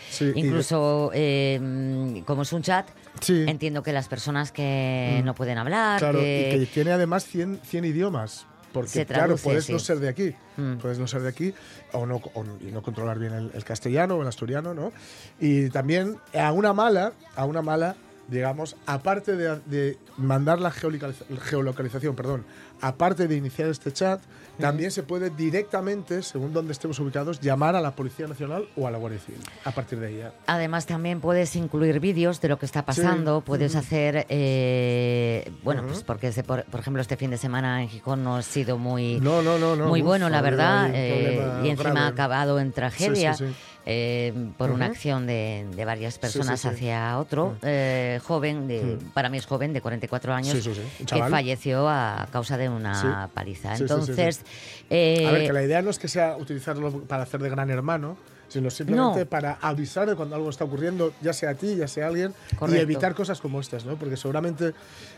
[0.09, 2.87] sí, eh, incluso eh, como es un chat,
[3.27, 5.25] entiendo que las personas que Mm.
[5.25, 8.45] no pueden hablar, Claro, que, y que tiene además 100, 100 idiomas.
[8.71, 9.71] Porque, Se claro, puedes sí.
[9.73, 10.33] no ser de aquí.
[10.57, 10.77] Mm.
[10.77, 11.53] Puedes no ser de aquí
[11.91, 14.91] o no, o- y no controlar bien el, el castellano o el asturiano, ¿no?
[15.39, 17.95] Y también a una mala, a una mala,
[18.27, 22.45] digamos, aparte de, de mandar la geolocaliza- geolocalización, perdón,
[22.81, 24.21] aparte de iniciar este chat,
[24.59, 28.91] también se puede directamente, según donde estemos ubicados, llamar a la Policía Nacional o a
[28.91, 29.41] la Guardia Civil.
[29.65, 30.31] A partir de ahí ya.
[30.45, 33.39] Además, también puedes incluir vídeos de lo que está pasando.
[33.39, 33.43] Sí.
[33.47, 37.89] Puedes hacer, eh, bueno, pues porque este, por, por ejemplo este fin de semana en
[37.89, 41.91] Gijón no ha sido muy, No, no, no, muy bueno, la verdad, eh, y encima
[41.91, 41.99] grave.
[42.05, 43.33] ha acabado en tragedia.
[43.33, 43.55] Sí, sí, sí.
[43.85, 46.67] Eh, por una acción de, de varias personas sí.
[46.67, 49.11] hacia otro eh, joven, de, Mm.
[49.11, 50.67] para mí es joven, de 44 años,
[51.05, 53.75] que falleció a causa de una paliza.
[53.75, 54.41] Entonces,
[54.89, 57.69] eh, A ver, que la idea no es que sea utilizarlo para hacer de gran
[57.69, 58.17] hermano,
[58.53, 59.25] sino simplemente No.
[59.25, 62.33] para avisar de cuando algo está ocurriendo, ya sea a ti, ya sea a alguien,
[62.57, 62.79] Correcto.
[62.79, 63.95] y evitar cosas como estas, ¿no?
[63.95, 64.73] Porque seguramente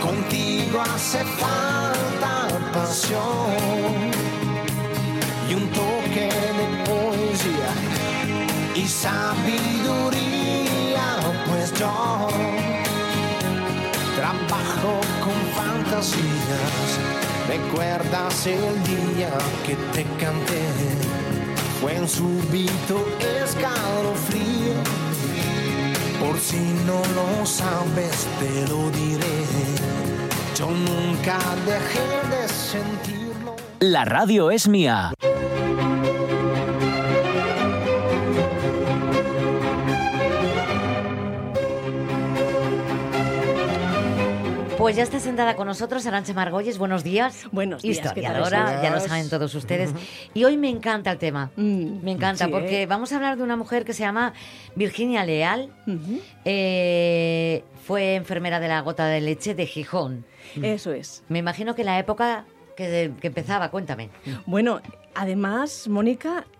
[0.00, 4.15] Contigo hace falta pasión
[8.88, 10.20] sabiduría,
[11.46, 12.28] pues yo
[14.16, 16.98] trabajo con fantasías.
[17.48, 19.30] ¿Recuerdas el día
[19.66, 20.62] que te canté?
[21.80, 23.06] Fue un súbito
[23.42, 24.74] escalofrío.
[26.20, 29.44] Por si no lo sabes, te lo diré.
[30.56, 33.56] Yo nunca dejé de sentirlo.
[33.80, 35.12] La radio es mía.
[44.86, 46.78] Pues ya está sentada con nosotros Arancha Margolles.
[46.78, 47.48] Buenos días.
[47.50, 49.90] Buenos días, ¿qué tal Historiadora, ya lo saben todos ustedes.
[50.32, 51.50] Y hoy me encanta el tema.
[51.56, 52.86] Mm, Me encanta sí, porque ¿eh?
[52.86, 54.32] vamos a hablar de una mujer que se llama
[54.76, 55.72] Virginia Leal.
[56.44, 60.24] Eh, fue enfermera de la gota de leche de Gijón.
[60.62, 61.24] Eso es.
[61.28, 62.44] Me imagino que la época
[62.76, 64.10] que, que empezaba, cuéntame.
[64.46, 64.80] Bueno,
[65.16, 66.55] además, Mónica, mm,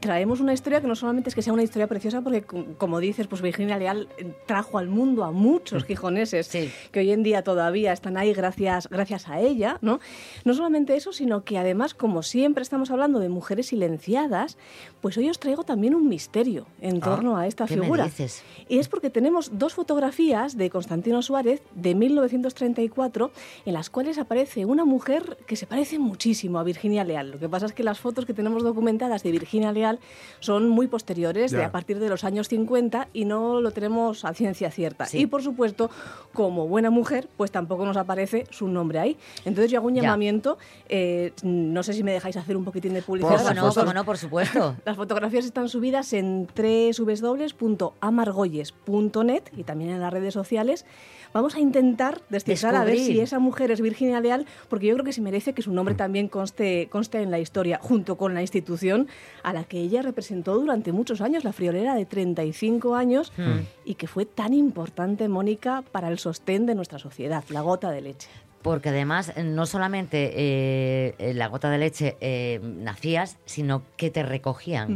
[0.00, 3.00] traemos una historia que no solamente es que sea una historia preciosa, porque co- como
[3.00, 7.42] dices, pues Virginia Leal eh, trajo al mundo a muchos gijoneses que hoy en día
[7.42, 10.00] todavía están ahí gracias, gracias a ella, ¿no?
[10.44, 14.56] No solamente eso, sino que además, como siempre estamos hablando de mujeres silenciadas,
[15.00, 18.04] pues hoy os traigo también un misterio en Ah, torno a esta ¿qué me figura.
[18.04, 18.42] dices?
[18.68, 23.30] Y es porque tenemos dos fotografías de Constantino Suárez de 1934
[23.66, 27.30] en las cuales aparece una mujer que se parece muchísimo a Virginia Leal.
[27.32, 29.98] Lo que pasa es que las fotos que tenemos documentadas de Virginia Virginia Leal
[30.40, 34.32] son muy posteriores, de a partir de los años 50 y no lo tenemos a
[34.34, 35.06] ciencia cierta.
[35.06, 35.18] Sí.
[35.18, 35.90] Y por supuesto,
[36.32, 39.16] como buena mujer, pues tampoco nos aparece su nombre ahí.
[39.44, 43.02] Entonces yo hago un llamamiento, eh, no sé si me dejáis hacer un poquitín de
[43.02, 43.38] publicidad.
[43.38, 43.74] ¿Cómo Las no?
[43.74, 44.04] ¿Cómo no?
[44.04, 44.76] Por supuesto.
[44.84, 50.86] las fotografías están subidas en www.amargolles.net y también en las redes sociales.
[51.32, 55.04] Vamos a intentar descifrar a ver si esa mujer es Virginia Leal, porque yo creo
[55.04, 58.40] que se merece que su nombre también conste, conste en la historia, junto con la
[58.40, 59.08] institución
[59.42, 63.60] a la que ella representó durante muchos años, la friolera de 35 años, Hmm.
[63.84, 68.00] y que fue tan importante, Mónica, para el sostén de nuestra sociedad, la gota de
[68.00, 68.28] leche.
[68.62, 74.94] Porque además, no solamente eh, la gota de leche eh, nacías, sino que te recogían.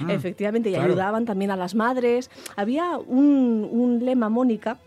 [0.00, 0.88] Mm, Efectivamente, y claro.
[0.88, 2.30] ayudaban también a las madres.
[2.56, 4.78] Había un, un lema, Mónica,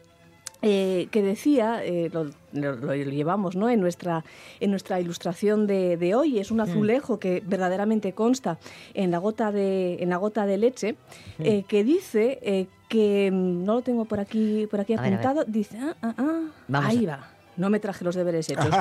[0.62, 3.70] eh, que decía, eh, lo, lo- lo llevamos ¿no?
[3.70, 4.24] en, nuestra,
[4.60, 8.58] en nuestra ilustración de, de hoy, es un azulejo que verdaderamente consta
[8.94, 10.96] en la gota de, en la gota de leche,
[11.40, 15.78] eh, que dice eh, que, mm, no lo tengo por aquí, por aquí apuntado, dice,
[15.80, 16.42] ah, ah, ah,
[16.88, 17.30] ahí va.
[17.58, 18.68] No me traje los deberes hechos.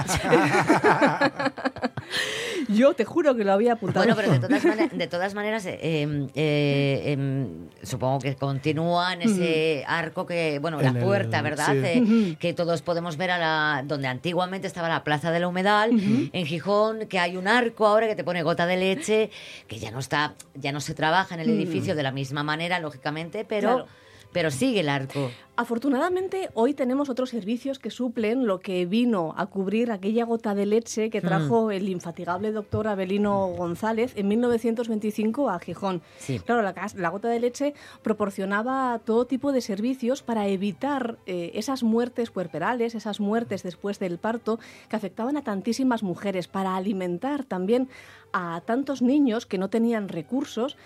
[2.69, 4.05] Yo te juro que lo había apuntado.
[4.05, 4.63] Bueno, pero de todas,
[4.99, 10.81] de todas maneras, eh, eh, eh, em, supongo que continúa en ese arco que, bueno,
[10.81, 11.73] la el- puerta, ¿verdad?
[11.73, 11.79] sí.
[11.85, 15.91] Eh, que todos podemos ver a la, donde antiguamente estaba la Plaza de la Humedal,
[16.33, 19.31] en Gijón, que hay un arco ahora que te pone gota de leche,
[19.69, 21.53] que ya no está, ya no se trabaja en el Mm.
[21.61, 23.87] edificio de la misma manera, lógicamente, pero, Claro.
[24.37, 25.31] Pero sigue el arco.
[25.59, 30.67] Afortunadamente, hoy tenemos otros servicios que suplen lo que vino a cubrir aquella gota de
[30.67, 31.27] leche que Hmm.
[31.27, 36.03] trajo el infatigable doctor Abelino González en 1925 a Gijón.
[36.19, 36.39] Sí.
[36.41, 37.73] Claro, la, gota de leche
[38.03, 44.19] proporcionaba todo tipo de servicios para evitar eh, esas muertes puerperales, esas muertes después del
[44.19, 44.59] parto
[44.91, 47.89] que afectaban a tantísimas mujeres, para alimentar también
[48.35, 50.77] a tantos niños que no tenían recursos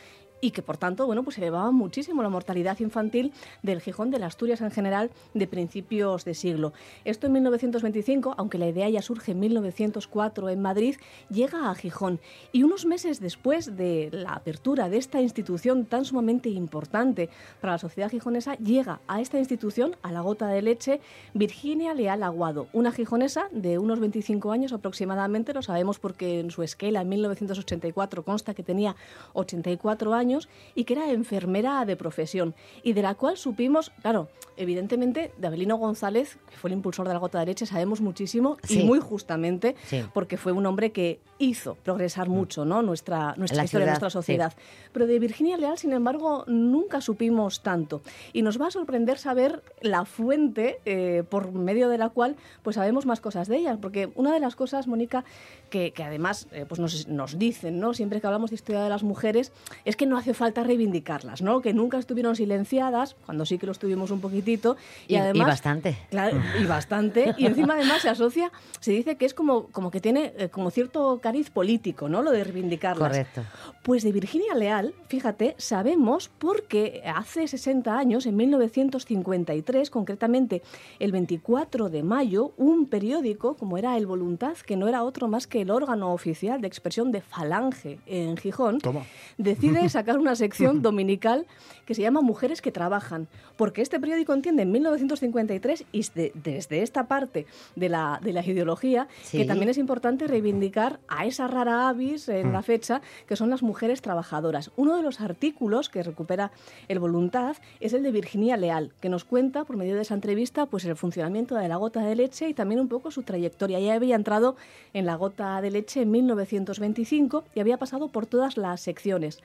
[0.41, 3.33] y que por tanto, bueno, pues elevaba muchísimo la mortalidad infantil
[3.63, 6.73] del Gijón de las Asturias en general de principios de siglo.
[7.05, 10.97] Esto en 1925, aunque la idea ya surge en 1904 en Madrid,
[11.31, 12.21] llega a Gijón
[12.53, 17.29] y unos meses después de la apertura de esta institución tan sumamente importante
[17.61, 21.01] para la sociedad gijonesa, llega a esta institución, a la gota de leche,
[21.35, 26.63] Virginia Leal Aguado, una gijonesa de unos 25 años aproximadamente, lo sabemos porque en su
[26.63, 28.97] esquela en 1984 consta que tenía
[29.35, 30.30] 84 años
[30.75, 35.77] y que era enfermera de profesión y de la cual supimos, claro, evidentemente de Abelino
[35.77, 38.81] González, que fue el impulsor de la gota de leche, sabemos muchísimo Sí.
[38.81, 40.05] y muy justamente Sí.
[40.13, 42.83] porque fue un hombre que hizo progresar mucho ¿no?
[42.83, 44.13] nuestra, nuestra La historia, ciudad, nuestra sí.
[44.15, 44.53] sociedad.
[44.93, 48.03] Pero de Virginia Leal, sin embargo, nunca supimos tanto.
[48.35, 52.77] Y nos va a sorprender saber la fuente eh, por medio de la cual pues
[52.77, 53.79] sabemos más cosas de ella.
[53.81, 55.25] Porque una de las cosas, Mónica,
[55.71, 57.95] que, que además eh, pues nos, nos dicen, ¿no?
[57.95, 59.53] siempre que hablamos de historia de las mujeres,
[59.87, 61.61] es que no hace falta reivindicarlas, ¿no?
[61.61, 64.77] que nunca estuvieron silenciadas, cuando sí que lo estuvimos un poquitito.
[65.09, 65.99] Y, Y- y además, bastante.
[66.11, 67.35] Claro, y bastante.
[67.37, 70.71] Y encima además se asocia, se dice que es como, como que tiene eh, como
[70.71, 72.23] cierto cariz político, ¿no?
[72.23, 73.09] Lo de reivindicarlas.
[73.11, 73.43] Correcto.
[73.83, 80.63] Pues de Virginia Leal, fíjate, sabemos porque hace 60 años, en 1953, concretamente
[80.99, 85.47] el 24 de mayo, un periódico, como era El Voluntad, que no era otro más
[85.47, 89.03] que el órgano oficial de expresión de Falange en Gijón, Toma.
[89.39, 91.47] decide sacar una sección dominical
[91.87, 96.83] que se llama Mujeres que Trabajan, porque este periódico entiende en 1953 y de- desde
[96.83, 97.47] esta parte
[97.77, 99.39] de la, de la ideología Sí.
[99.39, 103.63] que también es importante reivindicar a esa rara avis en la fecha que son las
[103.63, 104.71] mujeres trabajadoras.
[104.77, 106.51] Uno de los artículos que recupera
[106.89, 110.67] el Voluntad es el de Virginia Leal, que nos cuenta por medio de esa entrevista
[110.67, 113.79] pues el funcionamiento de la gota de leche y también un poco su trayectoria.
[113.79, 114.57] Ella había entrado
[114.95, 119.41] en la gota de leche en 1925 y había pasado por todas las secciones.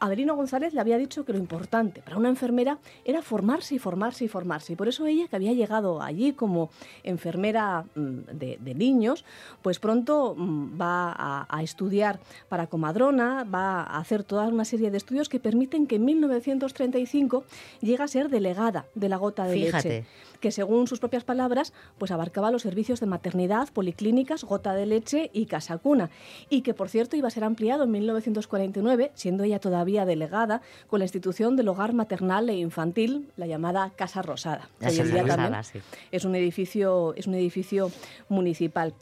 [0.00, 4.24] Adelino González le había dicho que lo importante para una enfermera era formarse y formarse
[4.24, 4.72] y formarse.
[4.72, 6.70] Y por eso ella, que había llegado allí como
[7.02, 9.24] enfermera mm, de, niños,
[9.62, 14.98] pues pronto mm, va a, estudiar para comadrona, va a hacer toda una serie de
[14.98, 17.44] estudios que permiten que en 1935
[17.80, 20.04] llegue a ser delegada de la gota de leche
[20.44, 25.30] que según sus propias palabras, pues abarcaba los servicios de maternidad, policlínicas, gota de leche
[25.32, 26.10] y casa cuna.
[26.50, 30.98] Y que, por cierto, iba a ser ampliado en 1949, siendo ella todavía delegada, con
[30.98, 34.68] la institución del hogar maternal e infantil, la llamada Casa Rosada.
[34.80, 35.78] que La hoy en Casa día Rosada, también sí.
[36.12, 37.90] es un edificio, es un edificio
[38.28, 38.92] municipal.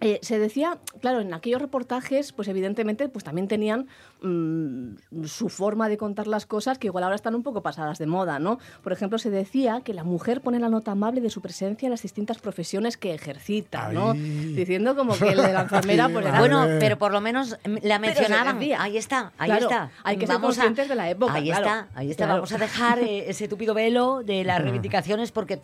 [0.00, 3.86] Eh, se decía, claro, en aquellos reportajes, pues evidentemente, pues también tenían
[4.22, 8.06] mm, su forma de contar las cosas que igual ahora están un poco pasadas de
[8.06, 8.58] moda, ¿no?
[8.82, 11.90] Por ejemplo, se decía que la mujer pone la nota amable de su presencia en
[11.90, 14.12] las distintas profesiones que ejercita, ¿no?
[14.12, 14.54] Ay.
[14.54, 17.98] Diciendo como que el de la enfermera pues era Bueno, pero por lo menos la
[17.98, 18.58] mencionaban.
[18.78, 19.90] Ahí está, ahí Claro, está.
[20.04, 21.66] hay que ser Vamos a- conscientes de la época, Ahí claro.
[21.66, 22.24] está, ahí está.
[22.24, 22.34] Claro.
[22.40, 25.54] Vamos a dejar eh, ese tupido velo de las reivindicaciones porque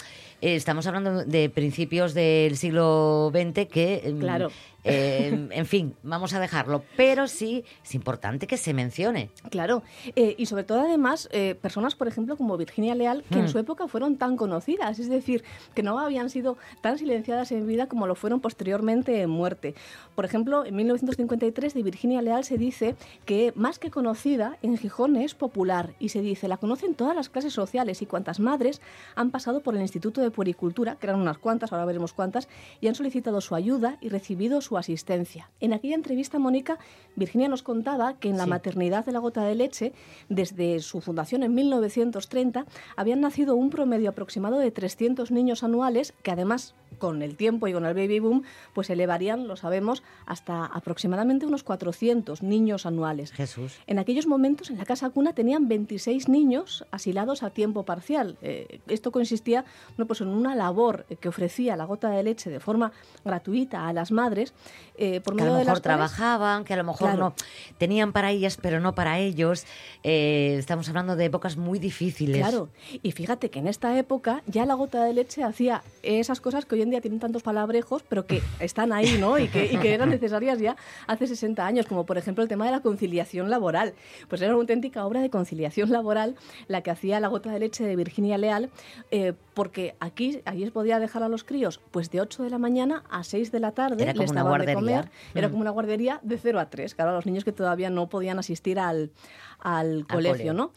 [0.40, 4.12] eh, estamos hablando de principios del siglo XX que...
[4.14, 4.50] mm, Claro.
[4.86, 6.82] Eh, en fin, vamos a dejarlo.
[6.96, 9.30] Pero sí es importante que se mencione.
[9.50, 9.82] Claro,
[10.14, 13.48] eh, y sobre todo además eh, personas, por ejemplo, como Virginia Leal, que en Mm.
[13.48, 17.86] su época fueron tan conocidas, es decir, que no habían sido tan silenciadas en vida
[17.86, 19.74] como lo fueron posteriormente en muerte.
[20.14, 25.16] Por ejemplo, en 1953 de Virginia Leal se dice que más que conocida, en Gijón
[25.16, 28.80] es popular y se dice, la conocen todas las clases sociales y cuantas madres
[29.14, 32.48] han pasado por el Instituto de Puericultura, que eran unas cuantas, ahora veremos cuántas,
[32.80, 35.50] y han solicitado su ayuda y recibido su asistencia.
[35.60, 36.78] En aquella entrevista, Mónica,
[37.16, 38.50] Virginia nos contaba que en la Sí.
[38.50, 39.92] maternidad de la gota de leche,
[40.28, 42.66] desde su fundación en 1930,
[42.96, 47.72] habían nacido un promedio aproximado de 300 niños anuales, que además con el tiempo y
[47.74, 53.32] con el baby boom, pues elevarían, lo sabemos, hasta aproximadamente unos 400 niños anuales.
[53.32, 53.74] Jesús.
[53.86, 58.38] En aquellos momentos, en la casa cuna tenían 26 niños asilados a tiempo parcial.
[58.40, 59.64] Eh, esto consistía
[59.96, 62.92] bueno, pues en una labor que ofrecía la gota de leche de forma
[63.24, 64.54] gratuita a las madres,
[64.98, 67.18] eh, por Que a lo de mejor las trabajaban, que a lo mejor Claro.
[67.18, 67.34] no
[67.78, 69.64] tenían para ellas, pero no para ellos.
[70.02, 72.38] Eh, estamos hablando de épocas muy difíciles.
[72.40, 72.70] Claro,
[73.02, 76.76] y fíjate que en esta época ya la gota de leche hacía esas cosas que
[76.76, 79.38] hoy en día tienen tantos palabrejos, pero que están ahí, ¿no?
[79.38, 80.76] Y que, y que eran necesarias ya
[81.06, 83.92] hace 60 años, como por ejemplo el tema de la conciliación laboral.
[84.28, 86.36] Pues era una auténtica obra de conciliación laboral
[86.68, 88.70] la que hacía la gota de leche de Virginia Leal,
[89.10, 92.58] eh, porque aquí, allí se podía dejar a los críos pues de 8 de la
[92.58, 95.00] mañana a 6 de la tarde, Era como les una daban de guardería.
[95.00, 95.50] comer, era Mm.
[95.50, 98.38] como una guardería de 0 a 3, claro, a los niños que todavía no podían
[98.38, 99.10] asistir al,
[99.58, 100.54] al colegio, cole.
[100.58, 100.72] ¿no?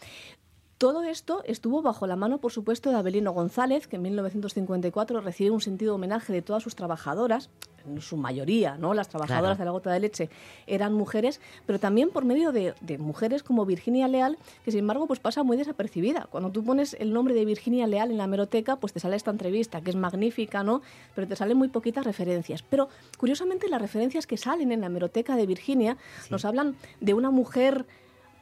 [0.79, 5.51] Todo esto estuvo bajo la mano, por supuesto, de Abelino González, que en 1954 recibe
[5.51, 7.49] un sentido homenaje de todas sus trabajadoras,
[7.85, 8.93] en su mayoría, ¿no?
[8.93, 9.59] Las trabajadoras Claro.
[9.59, 10.29] de la gota de leche
[10.67, 15.05] eran mujeres, pero también por medio de, de mujeres como Virginia Leal, que sin embargo
[15.05, 16.27] pues pasa muy desapercibida.
[16.31, 19.31] Cuando tú pones el nombre de Virginia Leal en la hemeroteca, pues te sale esta
[19.31, 20.81] entrevista, que es magnífica, ¿no?
[21.13, 22.63] Pero te salen muy poquitas referencias.
[22.63, 25.97] Pero curiosamente las referencias que salen en la hemeroteca de Virginia
[26.29, 27.85] nos hablan de una mujer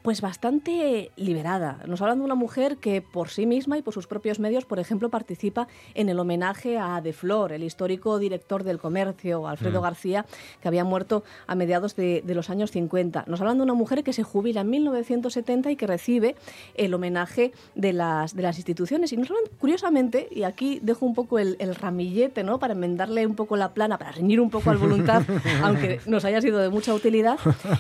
[0.08, 1.80] pues bastante liberada.
[1.86, 4.80] Nos hablan de una mujer que por sí misma y por sus propios medios, por
[4.80, 9.84] ejemplo, participa en el homenaje a De Flor, el histórico director del comercio, Alfredo Mm.
[9.84, 10.26] García,
[10.62, 13.26] que había muerto a mediados de, de los años 50.
[13.28, 16.38] Nos hablan de una mujer que se jubila en 1970 y que recibe
[16.76, 19.12] el homenaje de las, de las instituciones.
[19.12, 22.60] Y nos hablan, curiosamente, y aquí dejo un poco el, el ramillete, ¿no?
[22.60, 25.24] Para enmendarle un poco la plana, para reñir un poco al voluntad,
[25.64, 27.38] aunque nos haya sido de mucha utilidad,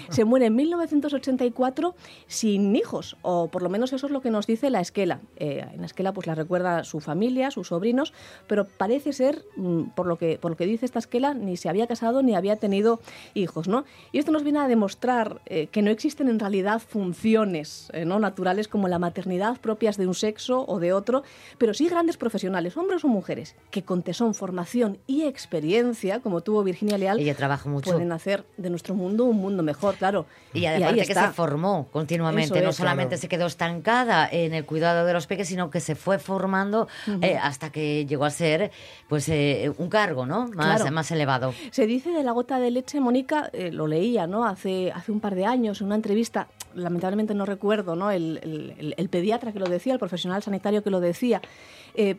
[0.09, 1.95] se muere en 1984
[2.28, 5.20] sin hijos, o por lo menos eso es lo que nos dice la esquela.
[5.38, 8.13] Eh, en la esquela pues la recuerda su familia, sus sobrinos,
[8.47, 11.70] pero parece ser, mm, por lo que, por lo que dice esta esquela, ni se
[11.70, 12.99] había casado ni había tenido
[13.34, 13.86] hijos, ¿no?
[14.11, 18.20] Y esto nos viene a demostrar eh, que no existen en realidad funciones eh, ¿no?
[18.20, 21.24] naturales como la maternidad propias de un sexo o de otro,
[21.57, 26.63] pero sí grandes profesionales, hombres o mujeres, que con tesón, formación y experiencia, como tuvo
[26.63, 27.91] Virginia Leal, Ella trabaja mucho.
[27.91, 30.26] pueden hacer de nuestro mundo un mundo mejor, claro.
[30.53, 31.28] Y además de que está.
[31.28, 33.22] se formó continuamente, no solamente claro.
[33.22, 36.88] se quedó estancada en el cuidado de los peques, sino que se fue formando
[37.22, 38.72] eh, hasta que llegó a ser
[39.10, 40.47] pues eh, un cargo ¿no?
[40.55, 40.91] más, Claro.
[40.95, 41.53] más elevado.
[41.72, 44.45] Se dice de la gota de leche, Mónica, eh, lo leía, ¿no?
[44.45, 48.10] Hace, hace un par de años en una entrevista, lamentablemente no recuerdo, ¿no?
[48.12, 51.41] El, el- el- pediatra que lo decía, el profesional sanitario que lo decía,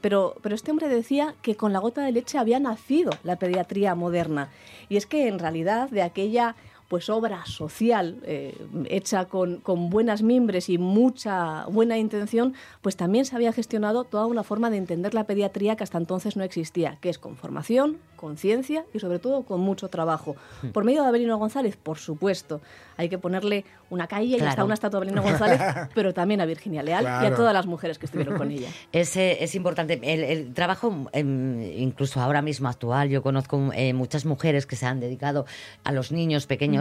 [0.01, 3.95] pero, pero este hombre decía que con la gota de leche había nacido la pediatría
[3.95, 4.49] moderna.
[4.89, 6.57] Y es que en realidad de aquella
[6.89, 8.57] pues obra social eh,
[8.89, 14.24] hecha con, con buenas mimbres y mucha buena intención, pues también se había gestionado toda
[14.26, 17.99] una forma de entender la pediatría que hasta entonces no existía, que es con formación,
[18.16, 20.34] con ciencia y sobre todo con mucho trabajo.
[20.62, 20.68] Hmm.
[20.68, 22.62] Por medio de Abelino González, por supuesto,
[22.97, 25.61] hay que ponerle una calle y hasta una estatua a Abelino González,
[25.95, 28.68] pero también a Virginia Leal y a todas las mujeres que estuvieron con ella.
[28.93, 30.01] Es, eh, es importante.
[30.03, 34.86] El, el trabajo, em, incluso ahora mismo actual, yo conozco eh, muchas mujeres que se
[34.86, 35.45] han dedicado
[35.84, 36.78] a los niños pequeños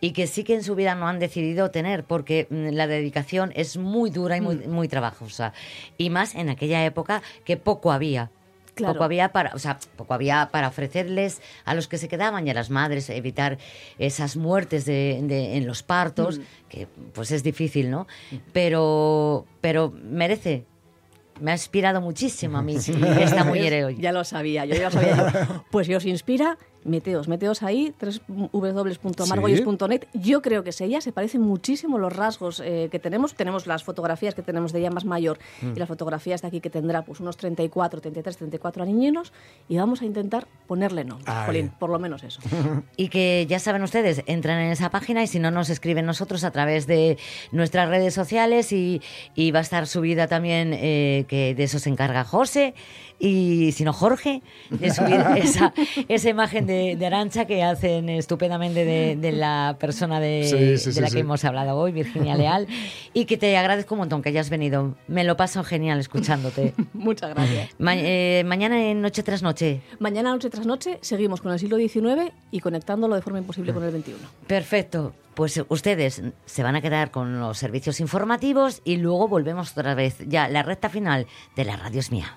[0.00, 3.52] y que sí que en su vida no han decidido tener, porque mm, la dedicación
[3.54, 5.52] es muy dura y muy, muy trabajosa.
[5.96, 8.30] Y más en aquella época que poco había.
[8.74, 8.94] Claro.
[8.94, 12.50] Poco había para, o sea, poco había para ofrecerles a los que se quedaban y
[12.50, 13.58] a las madres evitar
[13.98, 16.42] esas muertes de, de- en los partos, Mm.
[16.68, 18.06] que pues es difícil, ¿no?
[18.52, 20.64] Pero, pero merece.
[21.40, 23.96] Me ha inspirado muchísimo a mí esta mujer hoy.
[24.00, 25.16] Ya lo sabía, yo ya lo sabía.
[25.48, 25.64] yo.
[25.70, 27.94] Pues si os inspira, Meteos, meteos ahí,
[28.52, 30.04] www.amargoyes.net.
[30.14, 33.34] Yo creo que es ella, se parecen muchísimo los rasgos eh, que tenemos.
[33.34, 35.72] Tenemos las fotografías que tenemos de ella más mayor Mm.
[35.74, 39.32] y las fotografías de aquí que tendrá pues unos 34, 33, 34 niños
[39.68, 41.32] y vamos a intentar ponerle nombre.
[41.46, 42.40] Jolín, por lo menos eso.
[42.96, 46.44] Y que ya saben ustedes, entran en esa página y si no nos escriben nosotros
[46.44, 47.18] a través de
[47.52, 49.00] nuestras redes sociales y,
[49.34, 52.74] y va a estar subida también, eh, que de eso se encarga José
[53.18, 55.74] y si no Jorge, de subir esa,
[56.08, 60.86] esa imagen de, de Arancha que hacen estupendamente de, de la persona de, Sí, sí,
[60.90, 62.68] de sí, la que hemos hablado hoy, Virginia Leal,
[63.12, 64.94] y que te agradezco un montón que hayas venido.
[65.08, 66.74] Me lo paso genial escuchándote.
[66.92, 67.70] Muchas gracias.
[67.78, 69.80] Ma- eh, mañana en Noche tras Noche.
[69.98, 73.82] Mañana, noche tras noche, seguimos con el siglo XIX y conectándolo de forma imposible con
[73.82, 74.12] el XXI.
[74.46, 75.14] Perfecto.
[75.34, 80.16] Pues ustedes se van a quedar con los servicios informativos y luego volvemos otra vez.
[80.26, 82.36] Ya, la recta final de la radio es mía.